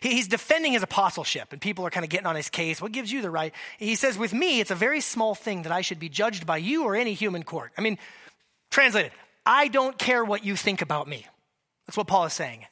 [0.00, 2.80] He's defending his apostleship, and people are kind of getting on his case.
[2.80, 3.54] What gives you the right?
[3.78, 6.58] He says, With me, it's a very small thing that I should be judged by
[6.58, 7.72] you or any human court.
[7.76, 7.98] I mean,
[8.70, 9.12] translated,
[9.44, 11.26] I don't care what you think about me.
[11.86, 12.66] That's what Paul is saying.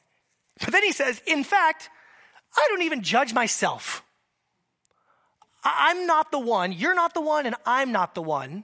[0.59, 1.89] But then he says, In fact,
[2.55, 4.03] I don't even judge myself.
[5.63, 8.63] I'm not the one, you're not the one, and I'm not the one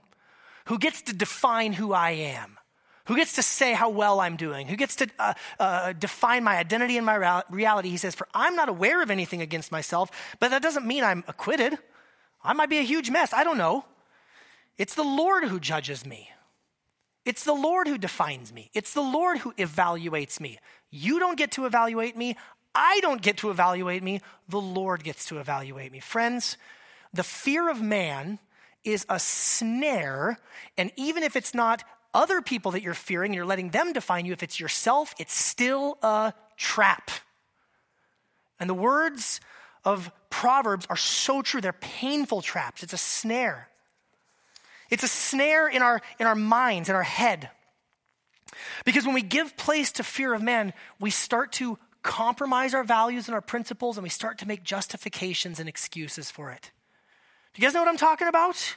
[0.65, 2.57] who gets to define who I am
[3.05, 6.57] who gets to say how well I'm doing, who gets to uh, uh, define my
[6.57, 7.89] identity and my reality.
[7.89, 11.23] He says, For I'm not aware of anything against myself, but that doesn't mean I'm
[11.27, 11.77] acquitted.
[12.43, 13.33] I might be a huge mess.
[13.33, 13.85] I don't know.
[14.77, 16.29] It's the Lord who judges me.
[17.25, 18.71] It's the Lord who defines me.
[18.73, 20.59] It's the Lord who evaluates me.
[20.89, 22.35] You don't get to evaluate me.
[22.73, 24.21] I don't get to evaluate me.
[24.49, 25.99] The Lord gets to evaluate me.
[25.99, 26.57] Friends,
[27.13, 28.39] the fear of man
[28.83, 30.39] is a snare,
[30.77, 31.83] and even if it's not
[32.13, 34.33] other people that you're fearing, and you're letting them define you.
[34.33, 37.11] If it's yourself, it's still a trap.
[38.59, 39.39] And the words
[39.83, 41.61] of Proverbs are so true.
[41.61, 42.83] They're painful traps.
[42.83, 43.67] It's a snare.
[44.89, 47.49] It's a snare in our, in our minds, in our head.
[48.85, 53.27] Because when we give place to fear of man, we start to compromise our values
[53.27, 56.71] and our principles and we start to make justifications and excuses for it.
[57.53, 58.75] Do you guys know what I'm talking about?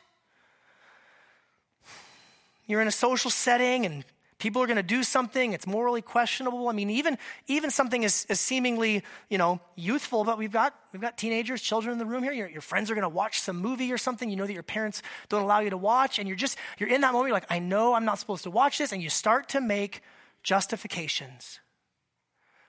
[2.66, 4.04] You're in a social setting and
[4.38, 6.68] people are going to do something it's morally questionable.
[6.68, 11.02] I mean even even something as, as seemingly you know youthful but we've got we've
[11.02, 12.32] got teenagers children in the room here.
[12.32, 14.62] Your, your friends are going to watch some movie or something you know that your
[14.62, 17.50] parents don't allow you to watch and you're just you're in that moment you're like
[17.50, 20.02] i know i'm not supposed to watch this and you start to make
[20.42, 21.60] justifications.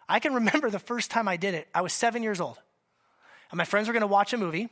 [0.08, 1.68] I can remember the first time i did it.
[1.74, 2.60] I was seven years old
[3.52, 4.70] and my friends were going to watch a movie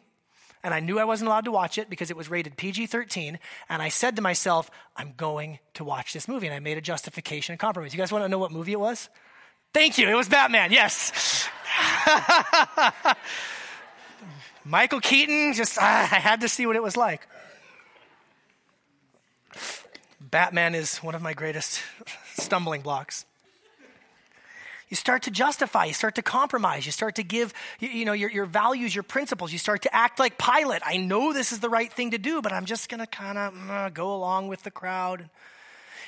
[0.64, 3.38] and I knew I wasn't allowed to watch it because it was rated PG 13.
[3.68, 6.47] And I said to myself, I'm going to watch this movie.
[6.47, 7.93] And I made a justification and compromise.
[7.93, 9.09] You guys want to know what movie it was?
[9.74, 10.07] Thank you.
[10.07, 11.49] It was Batman, yes.
[14.66, 17.28] Michael Keaton, just, ah, I had to see what it was like.
[20.22, 21.82] Batman is one of my greatest
[22.36, 23.26] stumbling blocks
[24.93, 28.13] you start to justify, you start to compromise, you start to give, you, you know,
[28.13, 29.51] your, your values, your principles.
[29.51, 30.83] You start to act like Pilate.
[30.85, 33.39] I know this is the right thing to do, but I'm just going to kind
[33.39, 35.31] of uh, go along with the crowd.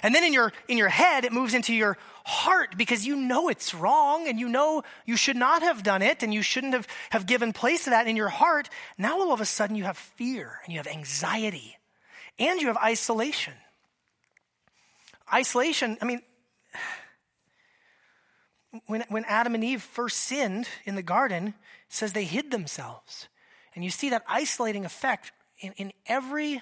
[0.04, 3.50] And then in your, in your head, it moves into your heart because you know
[3.50, 6.86] it's wrong and you know you should not have done it and you shouldn't have,
[7.10, 8.70] have given place to that in your heart.
[9.00, 11.76] Now all of a sudden you have fear and you have anxiety
[12.38, 13.54] and you have isolation.
[15.34, 16.22] Isolation, I mean,
[18.88, 21.54] when, when Adam and Eve first sinned in the garden,
[21.90, 23.28] says they hid themselves.
[23.74, 26.62] And you see that isolating effect in, in every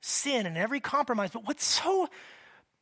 [0.00, 1.30] sin and every compromise.
[1.32, 2.08] But what's so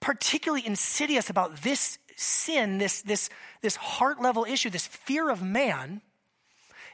[0.01, 3.31] particularly insidious about this sin, this, this,
[3.63, 6.03] this heart level issue, this fear of man,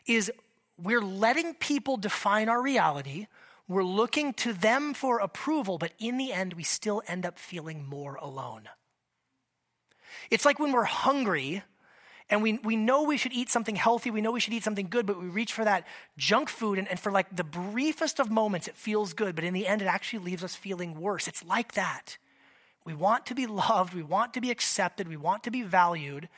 [0.07, 0.31] is
[0.83, 3.27] we're letting people define our reality.
[3.69, 7.85] We're looking to them for approval, but in the end, we still end up feeling
[7.85, 8.69] more alone.
[10.31, 11.63] It's like when we're hungry
[12.29, 14.89] and we, we know we should eat something healthy, we know we should eat something
[14.89, 15.85] good, but we reach for that
[16.17, 19.53] junk food, and, and for like the briefest of moments, it feels good, but in
[19.53, 21.27] the end, it actually leaves us feeling worse.
[21.27, 22.19] It's like that.
[22.85, 26.29] We want to be loved, we want to be accepted, we want to be valued,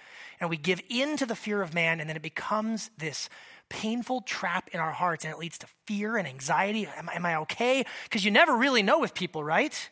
[0.40, 3.28] and we give in to the fear of man, and then it becomes this
[3.68, 6.88] painful trap in our hearts, and it leads to fear and anxiety.
[6.96, 7.84] Am, am I okay?
[8.04, 9.90] Because you never really know with people, right?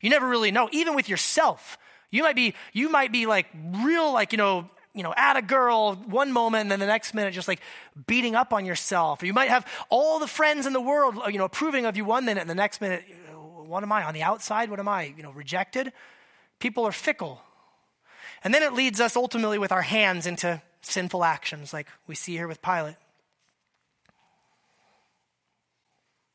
[0.00, 1.76] You never really know, even with yourself.
[2.12, 3.46] You might be, you might be like
[3.82, 7.14] real, like, you know, you know, at a girl one moment and then the next
[7.14, 7.60] minute just like
[8.06, 9.22] beating up on yourself.
[9.22, 12.04] Or you might have all the friends in the world, you know, approving of you
[12.04, 13.02] one minute and the next minute,
[13.66, 14.04] what am I?
[14.04, 15.14] On the outside, what am I?
[15.16, 15.92] You know, rejected?
[16.58, 17.40] People are fickle.
[18.44, 22.32] And then it leads us ultimately with our hands into sinful actions, like we see
[22.32, 22.96] here with Pilate.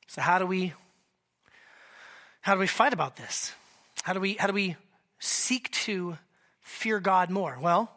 [0.07, 0.73] So how do we
[2.41, 3.53] how do we fight about this?
[4.03, 4.77] How do we how do we
[5.19, 6.17] seek to
[6.61, 7.57] fear God more?
[7.61, 7.91] Well,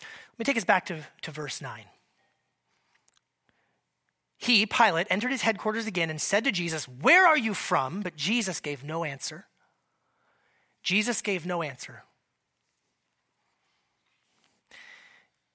[0.00, 1.84] let me take us back to, to verse 9.
[4.38, 8.00] He, Pilate, entered his headquarters again and said to Jesus, Where are you from?
[8.00, 9.44] But Jesus gave no answer.
[10.82, 12.02] Jesus gave no answer.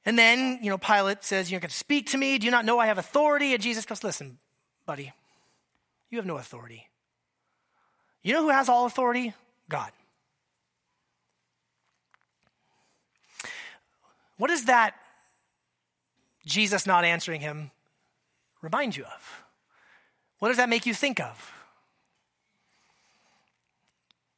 [0.05, 2.37] And then, you know, Pilate says, You're going to speak to me.
[2.37, 3.53] Do you not know I have authority?
[3.53, 4.37] And Jesus goes, Listen,
[4.85, 5.11] buddy,
[6.09, 6.87] you have no authority.
[8.23, 9.33] You know who has all authority?
[9.69, 9.91] God.
[14.37, 14.95] What does that
[16.45, 17.71] Jesus not answering him
[18.61, 19.43] remind you of?
[20.39, 21.51] What does that make you think of?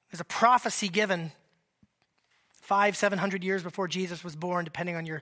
[0.09, 1.31] There's a prophecy given
[2.61, 5.21] five, seven hundred years before Jesus was born, depending on your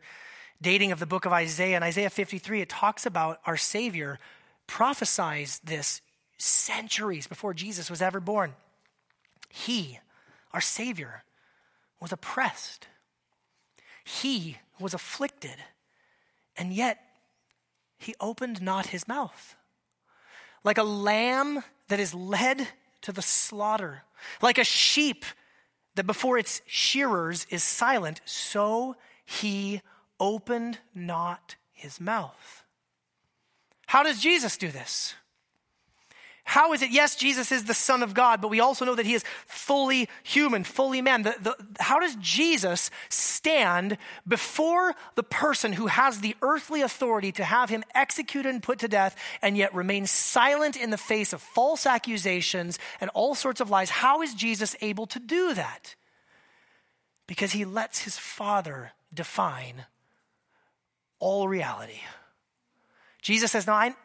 [0.61, 1.77] dating of the book of Isaiah.
[1.77, 4.19] In Isaiah 53, it talks about our Savior
[4.65, 6.01] prophesies this
[6.37, 8.53] centuries before Jesus was ever born.
[9.49, 9.99] He,
[10.53, 11.23] our Savior,
[11.99, 12.87] was oppressed.
[14.03, 15.55] He was afflicted,
[16.55, 16.99] and yet
[17.97, 19.55] he opened not his mouth.
[20.63, 22.67] Like a lamb that is led
[23.01, 24.03] to the slaughter,
[24.41, 25.25] like a sheep
[25.95, 28.95] that before its shearers is silent, so
[29.25, 29.81] he
[30.19, 32.63] opened not his mouth.
[33.87, 35.15] How does Jesus do this?
[36.49, 36.91] How is it?
[36.91, 40.07] Yes, Jesus is the Son of God, but we also know that he is fully
[40.23, 41.23] human, fully man.
[41.23, 47.43] The, the, how does Jesus stand before the person who has the earthly authority to
[47.43, 51.41] have him executed and put to death and yet remain silent in the face of
[51.41, 53.89] false accusations and all sorts of lies?
[53.89, 55.95] How is Jesus able to do that?
[57.27, 59.83] Because he lets his Father define
[61.19, 61.99] all reality.
[63.21, 63.95] Jesus says, No, I,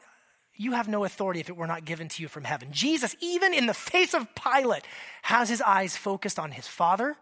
[0.63, 2.69] you have no authority if it were not given to you from heaven.
[2.71, 4.85] Jesus, even in the face of Pilate,
[5.23, 7.17] has his eyes focused on his Father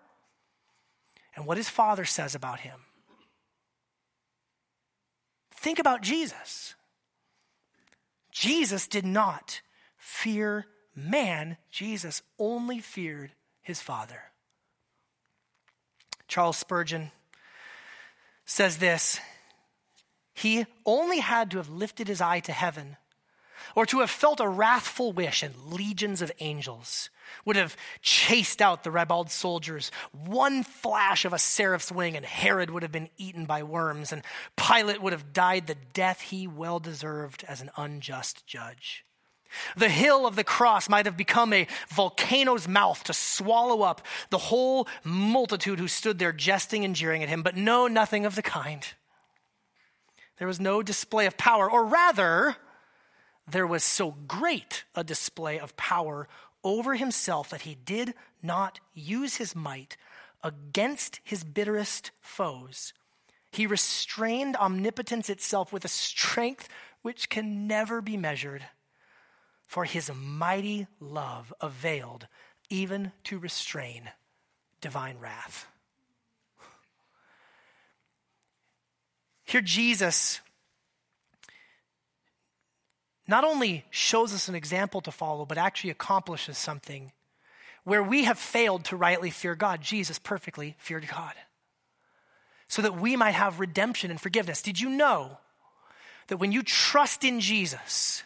[1.34, 2.80] and what his Father says about him.
[5.54, 6.74] Think about Jesus.
[8.30, 9.62] Jesus did not
[9.96, 13.32] fear man, Jesus only feared
[13.62, 14.22] his Father.
[16.28, 17.10] Charles Spurgeon
[18.44, 19.18] says this
[20.34, 22.96] He only had to have lifted his eye to heaven
[23.74, 27.10] or to have felt a wrathful wish, and legions of angels
[27.44, 29.90] would have chased out the ribald soldiers.
[30.12, 34.22] One flash of a seraph's wing, and Herod would have been eaten by worms, and
[34.56, 39.04] Pilate would have died the death he well deserved as an unjust judge.
[39.76, 44.38] The hill of the cross might have become a volcano's mouth to swallow up the
[44.38, 48.42] whole multitude who stood there jesting and jeering at him, but no, nothing of the
[48.42, 48.86] kind.
[50.38, 52.56] There was no display of power, or rather,
[53.48, 56.28] there was so great a display of power
[56.62, 59.96] over himself that he did not use his might
[60.42, 62.92] against his bitterest foes.
[63.50, 66.68] He restrained omnipotence itself with a strength
[67.02, 68.64] which can never be measured,
[69.66, 72.26] for his mighty love availed
[72.68, 74.10] even to restrain
[74.80, 75.66] divine wrath.
[79.44, 80.40] Here, Jesus
[83.30, 87.12] not only shows us an example to follow, but actually accomplishes something.
[87.84, 91.32] Where we have failed to rightly fear God, Jesus perfectly feared God.
[92.68, 94.62] So that we might have redemption and forgiveness.
[94.62, 95.38] Did you know
[96.26, 98.22] that when you trust in Jesus,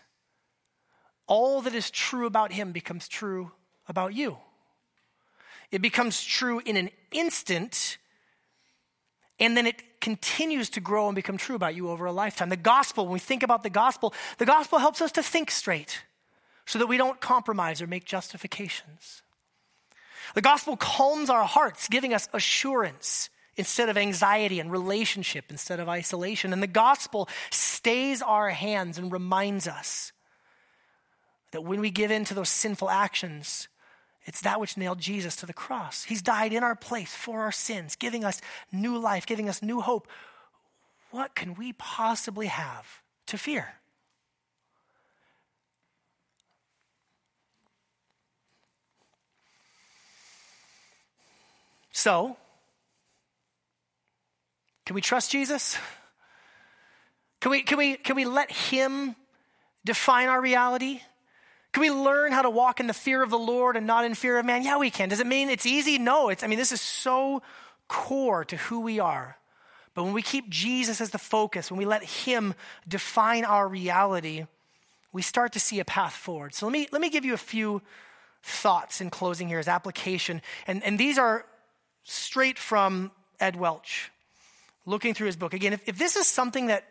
[1.26, 3.52] all that is true about him becomes true
[3.88, 4.38] about you?
[5.70, 7.98] It becomes true in an instant
[9.38, 12.50] and then it continues to grow and become true about you over a lifetime.
[12.50, 16.05] The gospel, when we think about the gospel, the gospel helps us to think straight
[16.66, 19.22] so that we don't compromise or make justifications.
[20.34, 25.88] The gospel calms our hearts, giving us assurance instead of anxiety and relationship instead of
[25.88, 26.52] isolation.
[26.52, 30.12] And the gospel stays our hands and reminds us
[31.52, 33.68] that when we give in to those sinful actions,
[34.24, 36.04] it's that which nailed Jesus to the cross.
[36.04, 38.40] He's died in our place for our sins, giving us
[38.72, 40.08] new life, giving us new hope.
[41.10, 43.74] What can we possibly have to fear?
[51.92, 52.36] So,
[54.84, 55.78] can we trust Jesus?
[57.40, 59.14] Can we, can we, can we let Him
[59.84, 61.02] define our reality?
[61.74, 64.14] Can we learn how to walk in the fear of the Lord and not in
[64.14, 64.62] fear of man?
[64.62, 65.08] Yeah, we can.
[65.08, 65.98] Does it mean it's easy?
[65.98, 66.28] No.
[66.28, 67.42] It's, I mean, this is so
[67.88, 69.36] core to who we are.
[69.92, 72.54] But when we keep Jesus as the focus, when we let Him
[72.86, 74.46] define our reality,
[75.12, 76.54] we start to see a path forward.
[76.54, 77.82] So let me, let me give you a few
[78.44, 80.42] thoughts in closing here as application.
[80.68, 81.44] And, and these are
[82.04, 83.10] straight from
[83.40, 84.12] Ed Welch,
[84.86, 85.52] looking through his book.
[85.52, 86.84] Again, if, if this is something that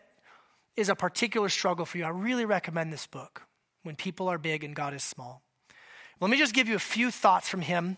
[0.75, 3.43] is a particular struggle for you, I really recommend this book
[3.83, 5.41] when people are big and God is small.
[6.19, 7.97] Let me just give you a few thoughts from him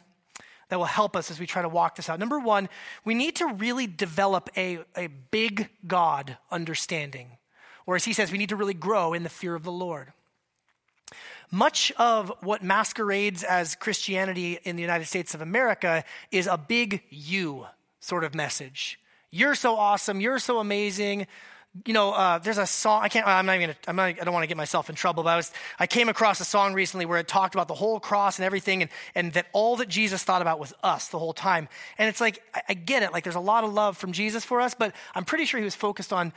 [0.69, 2.19] that will help us as we try to walk this out.
[2.19, 2.69] Number one,
[3.03, 7.37] we need to really develop a, a big God understanding.
[7.85, 10.11] Or as he says, we need to really grow in the fear of the Lord.
[11.51, 17.03] Much of what masquerades as Christianity in the United States of America is a big
[17.11, 17.67] you
[17.99, 18.99] sort of message.
[19.29, 20.19] You're so awesome.
[20.19, 21.27] You're so amazing
[21.83, 23.01] you know, uh, there's a song.
[23.03, 23.27] I can't.
[23.27, 23.75] I'm not even.
[23.87, 25.23] I'm not, I don't want to get myself in trouble.
[25.23, 25.51] But I was.
[25.77, 28.81] I came across a song recently where it talked about the whole cross and everything,
[28.83, 31.67] and and that all that Jesus thought about was us the whole time.
[31.97, 33.11] And it's like I, I get it.
[33.11, 35.65] Like there's a lot of love from Jesus for us, but I'm pretty sure he
[35.65, 36.31] was focused on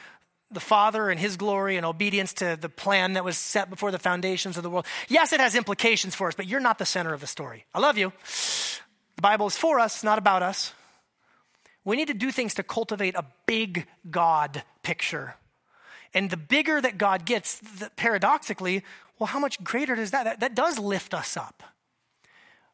[0.51, 3.99] the Father and His glory and obedience to the plan that was set before the
[3.99, 4.87] foundations of the world.
[5.09, 7.65] Yes, it has implications for us, but you're not the center of the story.
[7.75, 8.13] I love you.
[9.17, 10.73] The Bible is for us, not about us.
[11.89, 15.37] We need to do things to cultivate a big God picture.
[16.13, 18.85] And the bigger that God gets, the, paradoxically,
[19.19, 20.41] well, how much greater does that, that?
[20.41, 21.63] That does lift us up.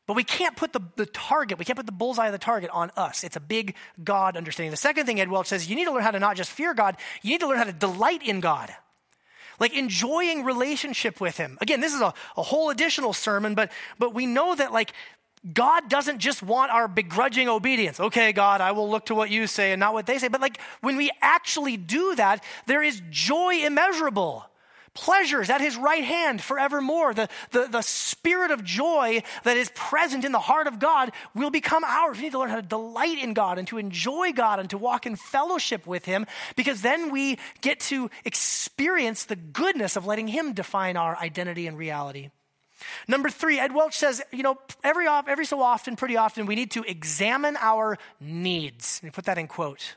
[0.08, 2.70] But we can't put the, the target, we can't put the bullseye of the target
[2.70, 3.22] on us.
[3.22, 4.72] It's a big God understanding.
[4.72, 6.74] The second thing Ed Welch says, you need to learn how to not just fear
[6.74, 8.74] God, you need to learn how to delight in God.
[9.60, 11.56] Like enjoying relationship with him.
[11.60, 14.92] Again, this is a, a whole additional sermon, but but we know that like
[15.52, 18.00] God doesn't just want our begrudging obedience.
[18.00, 20.28] Okay, God, I will look to what you say and not what they say.
[20.28, 24.46] But like when we actually do that, there is joy immeasurable.
[24.94, 27.12] Pleasures at his right hand forevermore.
[27.12, 31.50] The, the, the spirit of joy that is present in the heart of God will
[31.50, 32.16] become ours.
[32.16, 34.78] We need to learn how to delight in God and to enjoy God and to
[34.78, 40.28] walk in fellowship with him because then we get to experience the goodness of letting
[40.28, 42.30] him define our identity and reality.
[43.06, 46.70] Number three, Ed Welch says, you know, every, every so often, pretty often, we need
[46.72, 49.00] to examine our needs.
[49.02, 49.96] And put that in quote.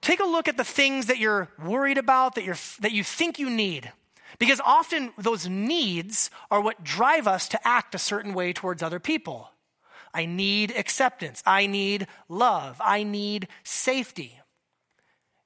[0.00, 3.38] take a look at the things that you're worried about, that, you're, that you think
[3.38, 3.92] you need.
[4.38, 9.00] Because often those needs are what drive us to act a certain way towards other
[9.00, 9.50] people.
[10.12, 11.42] I need acceptance.
[11.46, 12.80] I need love.
[12.84, 14.40] I need safety.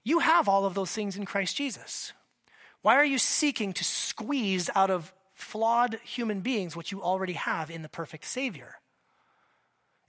[0.05, 2.13] You have all of those things in Christ Jesus.
[2.83, 7.71] Why are you seeking to squeeze out of flawed human beings what you already have
[7.71, 8.77] in the perfect Savior?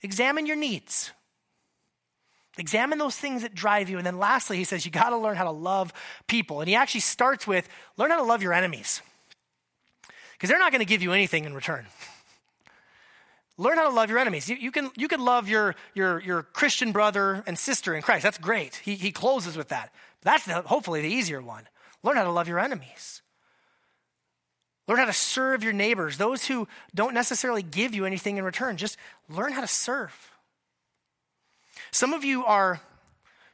[0.01, 1.11] Examine your needs.
[2.57, 3.97] Examine those things that drive you.
[3.97, 5.93] And then lastly, he says, you got to learn how to love
[6.27, 6.59] people.
[6.59, 7.67] And he actually starts with
[7.97, 9.01] learn how to love your enemies
[10.33, 11.85] because they're not going to give you anything in return.
[13.57, 14.49] learn how to love your enemies.
[14.49, 18.23] You, you, can, you can love your, your, your Christian brother and sister in Christ.
[18.23, 18.77] That's great.
[18.77, 19.93] He, he closes with that.
[20.23, 21.67] That's the, hopefully the easier one.
[22.03, 23.21] Learn how to love your enemies.
[24.87, 28.77] Learn how to serve your neighbors, those who don't necessarily give you anything in return.
[28.77, 28.97] Just
[29.29, 30.31] learn how to serve.
[31.91, 32.81] Some of you are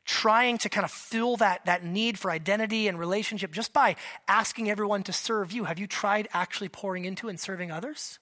[0.06, 3.96] trying to kind of fill that, that need for identity and relationship just by
[4.28, 5.66] asking everyone to serve you.
[5.66, 8.20] Have you tried actually pouring into and serving others?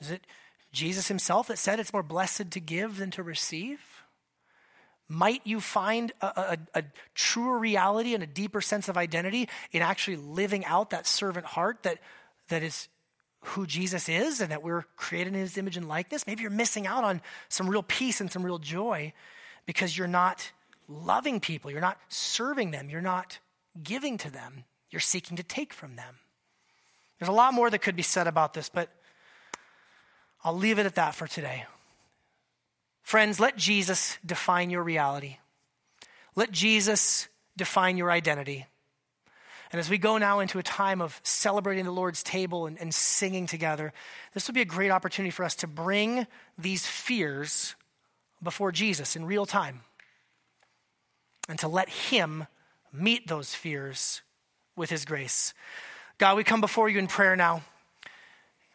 [0.00, 0.26] Is it
[0.72, 3.80] Jesus himself that said it's more blessed to give than to receive?
[5.08, 6.26] Might you find a,
[6.74, 6.84] a, a,
[7.14, 11.84] truer reality and a deeper sense of identity in actually living out that servant heart
[11.84, 11.98] that,
[12.48, 12.88] that is
[13.40, 16.86] who Jesus is and that we're created in his image and likeness, maybe you're missing
[16.86, 19.12] out on some real peace and some real joy
[19.64, 20.50] because you're not
[20.88, 23.38] loving people, you're not serving them, you're not
[23.82, 26.16] giving to them, you're seeking to take from them.
[27.18, 28.90] There's a lot more that could be said about this, but
[30.42, 31.64] I'll leave it at that for today.
[33.06, 35.36] Friends, let Jesus define your reality.
[36.34, 38.66] Let Jesus define your identity.
[39.70, 42.92] And as we go now into a time of celebrating the Lord's table and, and
[42.92, 43.92] singing together,
[44.34, 46.26] this will be a great opportunity for us to bring
[46.58, 47.76] these fears
[48.42, 49.82] before Jesus in real time
[51.48, 52.48] and to let Him
[52.92, 54.22] meet those fears
[54.74, 55.54] with His grace.
[56.18, 57.62] God, we come before you in prayer now.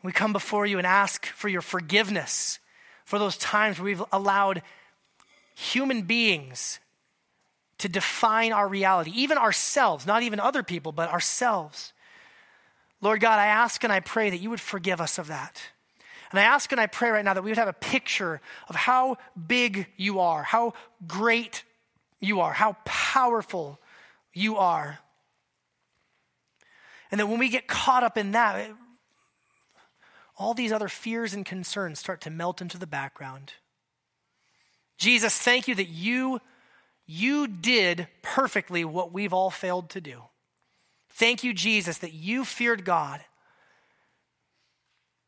[0.02, 2.60] We come before you and ask for your forgiveness
[3.12, 4.62] for those times where we've allowed
[5.54, 6.80] human beings
[7.78, 11.92] to define our reality, even ourselves, not even other people, but ourselves.
[13.02, 15.62] Lord God, I ask and I pray that you would forgive us of that.
[16.30, 18.40] And I ask and I pray right now that we would have a picture
[18.70, 20.72] of how big you are, how
[21.06, 21.66] great
[22.22, 23.78] you are, how powerful
[24.34, 25.00] you are.
[27.12, 28.72] And that when we get caught up in that,
[30.42, 33.54] all these other fears and concerns start to melt into the background.
[34.98, 36.42] Jesus, thank you that you
[37.06, 40.24] you did perfectly what we've all failed to do.
[41.10, 43.22] Thank you, Jesus, that you feared God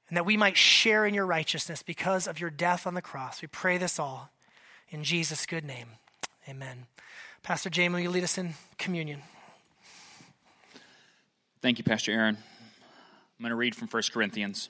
[0.07, 3.41] and that we might share in your righteousness because of your death on the cross.
[3.41, 4.31] We pray this all
[4.89, 5.89] in Jesus' good name.
[6.47, 6.85] Amen.
[7.43, 9.21] Pastor Jamie, will you lead us in communion?
[11.61, 12.37] Thank you, Pastor Aaron.
[12.37, 14.69] I'm going to read from 1 Corinthians.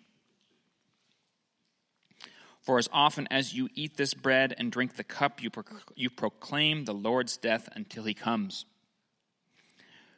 [2.71, 6.09] For as often as you eat this bread and drink the cup, you, pro- you
[6.09, 8.63] proclaim the Lord's death until he comes.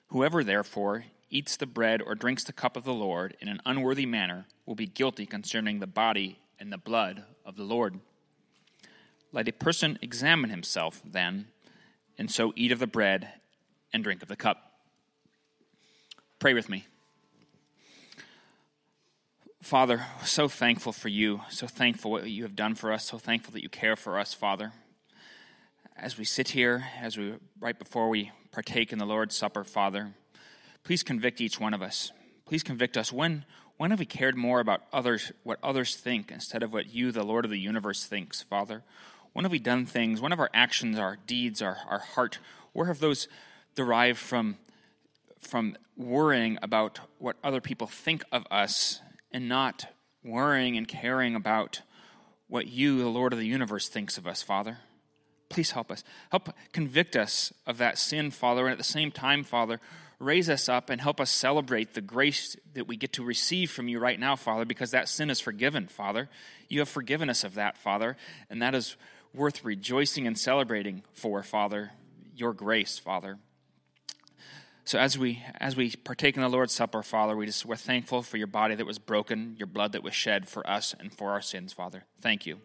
[0.10, 4.06] Whoever, therefore, eats the bread or drinks the cup of the Lord in an unworthy
[4.06, 8.00] manner will be guilty concerning the body and the blood of the Lord.
[9.32, 11.48] Let a person examine himself, then,
[12.20, 13.30] and so eat of the bread
[13.92, 14.74] and drink of the cup.
[16.38, 16.86] Pray with me.
[19.64, 23.54] Father, so thankful for you, so thankful what you have done for us, so thankful
[23.54, 24.74] that you care for us, Father.
[25.96, 30.16] As we sit here, as we right before we partake in the Lord's Supper, Father,
[30.84, 32.12] please convict each one of us.
[32.46, 33.46] Please convict us when
[33.78, 37.24] when have we cared more about others what others think instead of what you, the
[37.24, 38.84] Lord of the universe, thinks, Father?
[39.32, 40.20] When have we done things?
[40.20, 42.40] When have our actions, our deeds, our, our heart,
[42.74, 43.30] where have those
[43.76, 44.58] derived from
[45.40, 49.00] from worrying about what other people think of us
[49.34, 49.88] and not
[50.24, 51.82] worrying and caring about
[52.48, 54.78] what you, the Lord of the universe, thinks of us, Father.
[55.50, 56.04] Please help us.
[56.30, 59.80] Help convict us of that sin, Father, and at the same time, Father,
[60.20, 63.88] raise us up and help us celebrate the grace that we get to receive from
[63.88, 66.30] you right now, Father, because that sin is forgiven, Father.
[66.70, 68.18] You have forgiven us of that, Father,
[68.50, 68.96] and that is
[69.34, 71.92] worth rejoicing and celebrating for, Father,
[72.36, 73.38] your grace, Father.
[74.86, 78.22] So as we as we partake in the Lord's Supper, Father, we just we're thankful
[78.22, 81.32] for your body that was broken, your blood that was shed for us and for
[81.32, 82.04] our sins, Father.
[82.22, 82.60] Thank you.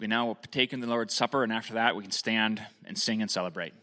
[0.00, 2.98] We now will partake in the Lord's Supper, and after that we can stand and
[2.98, 3.74] sing and celebrate.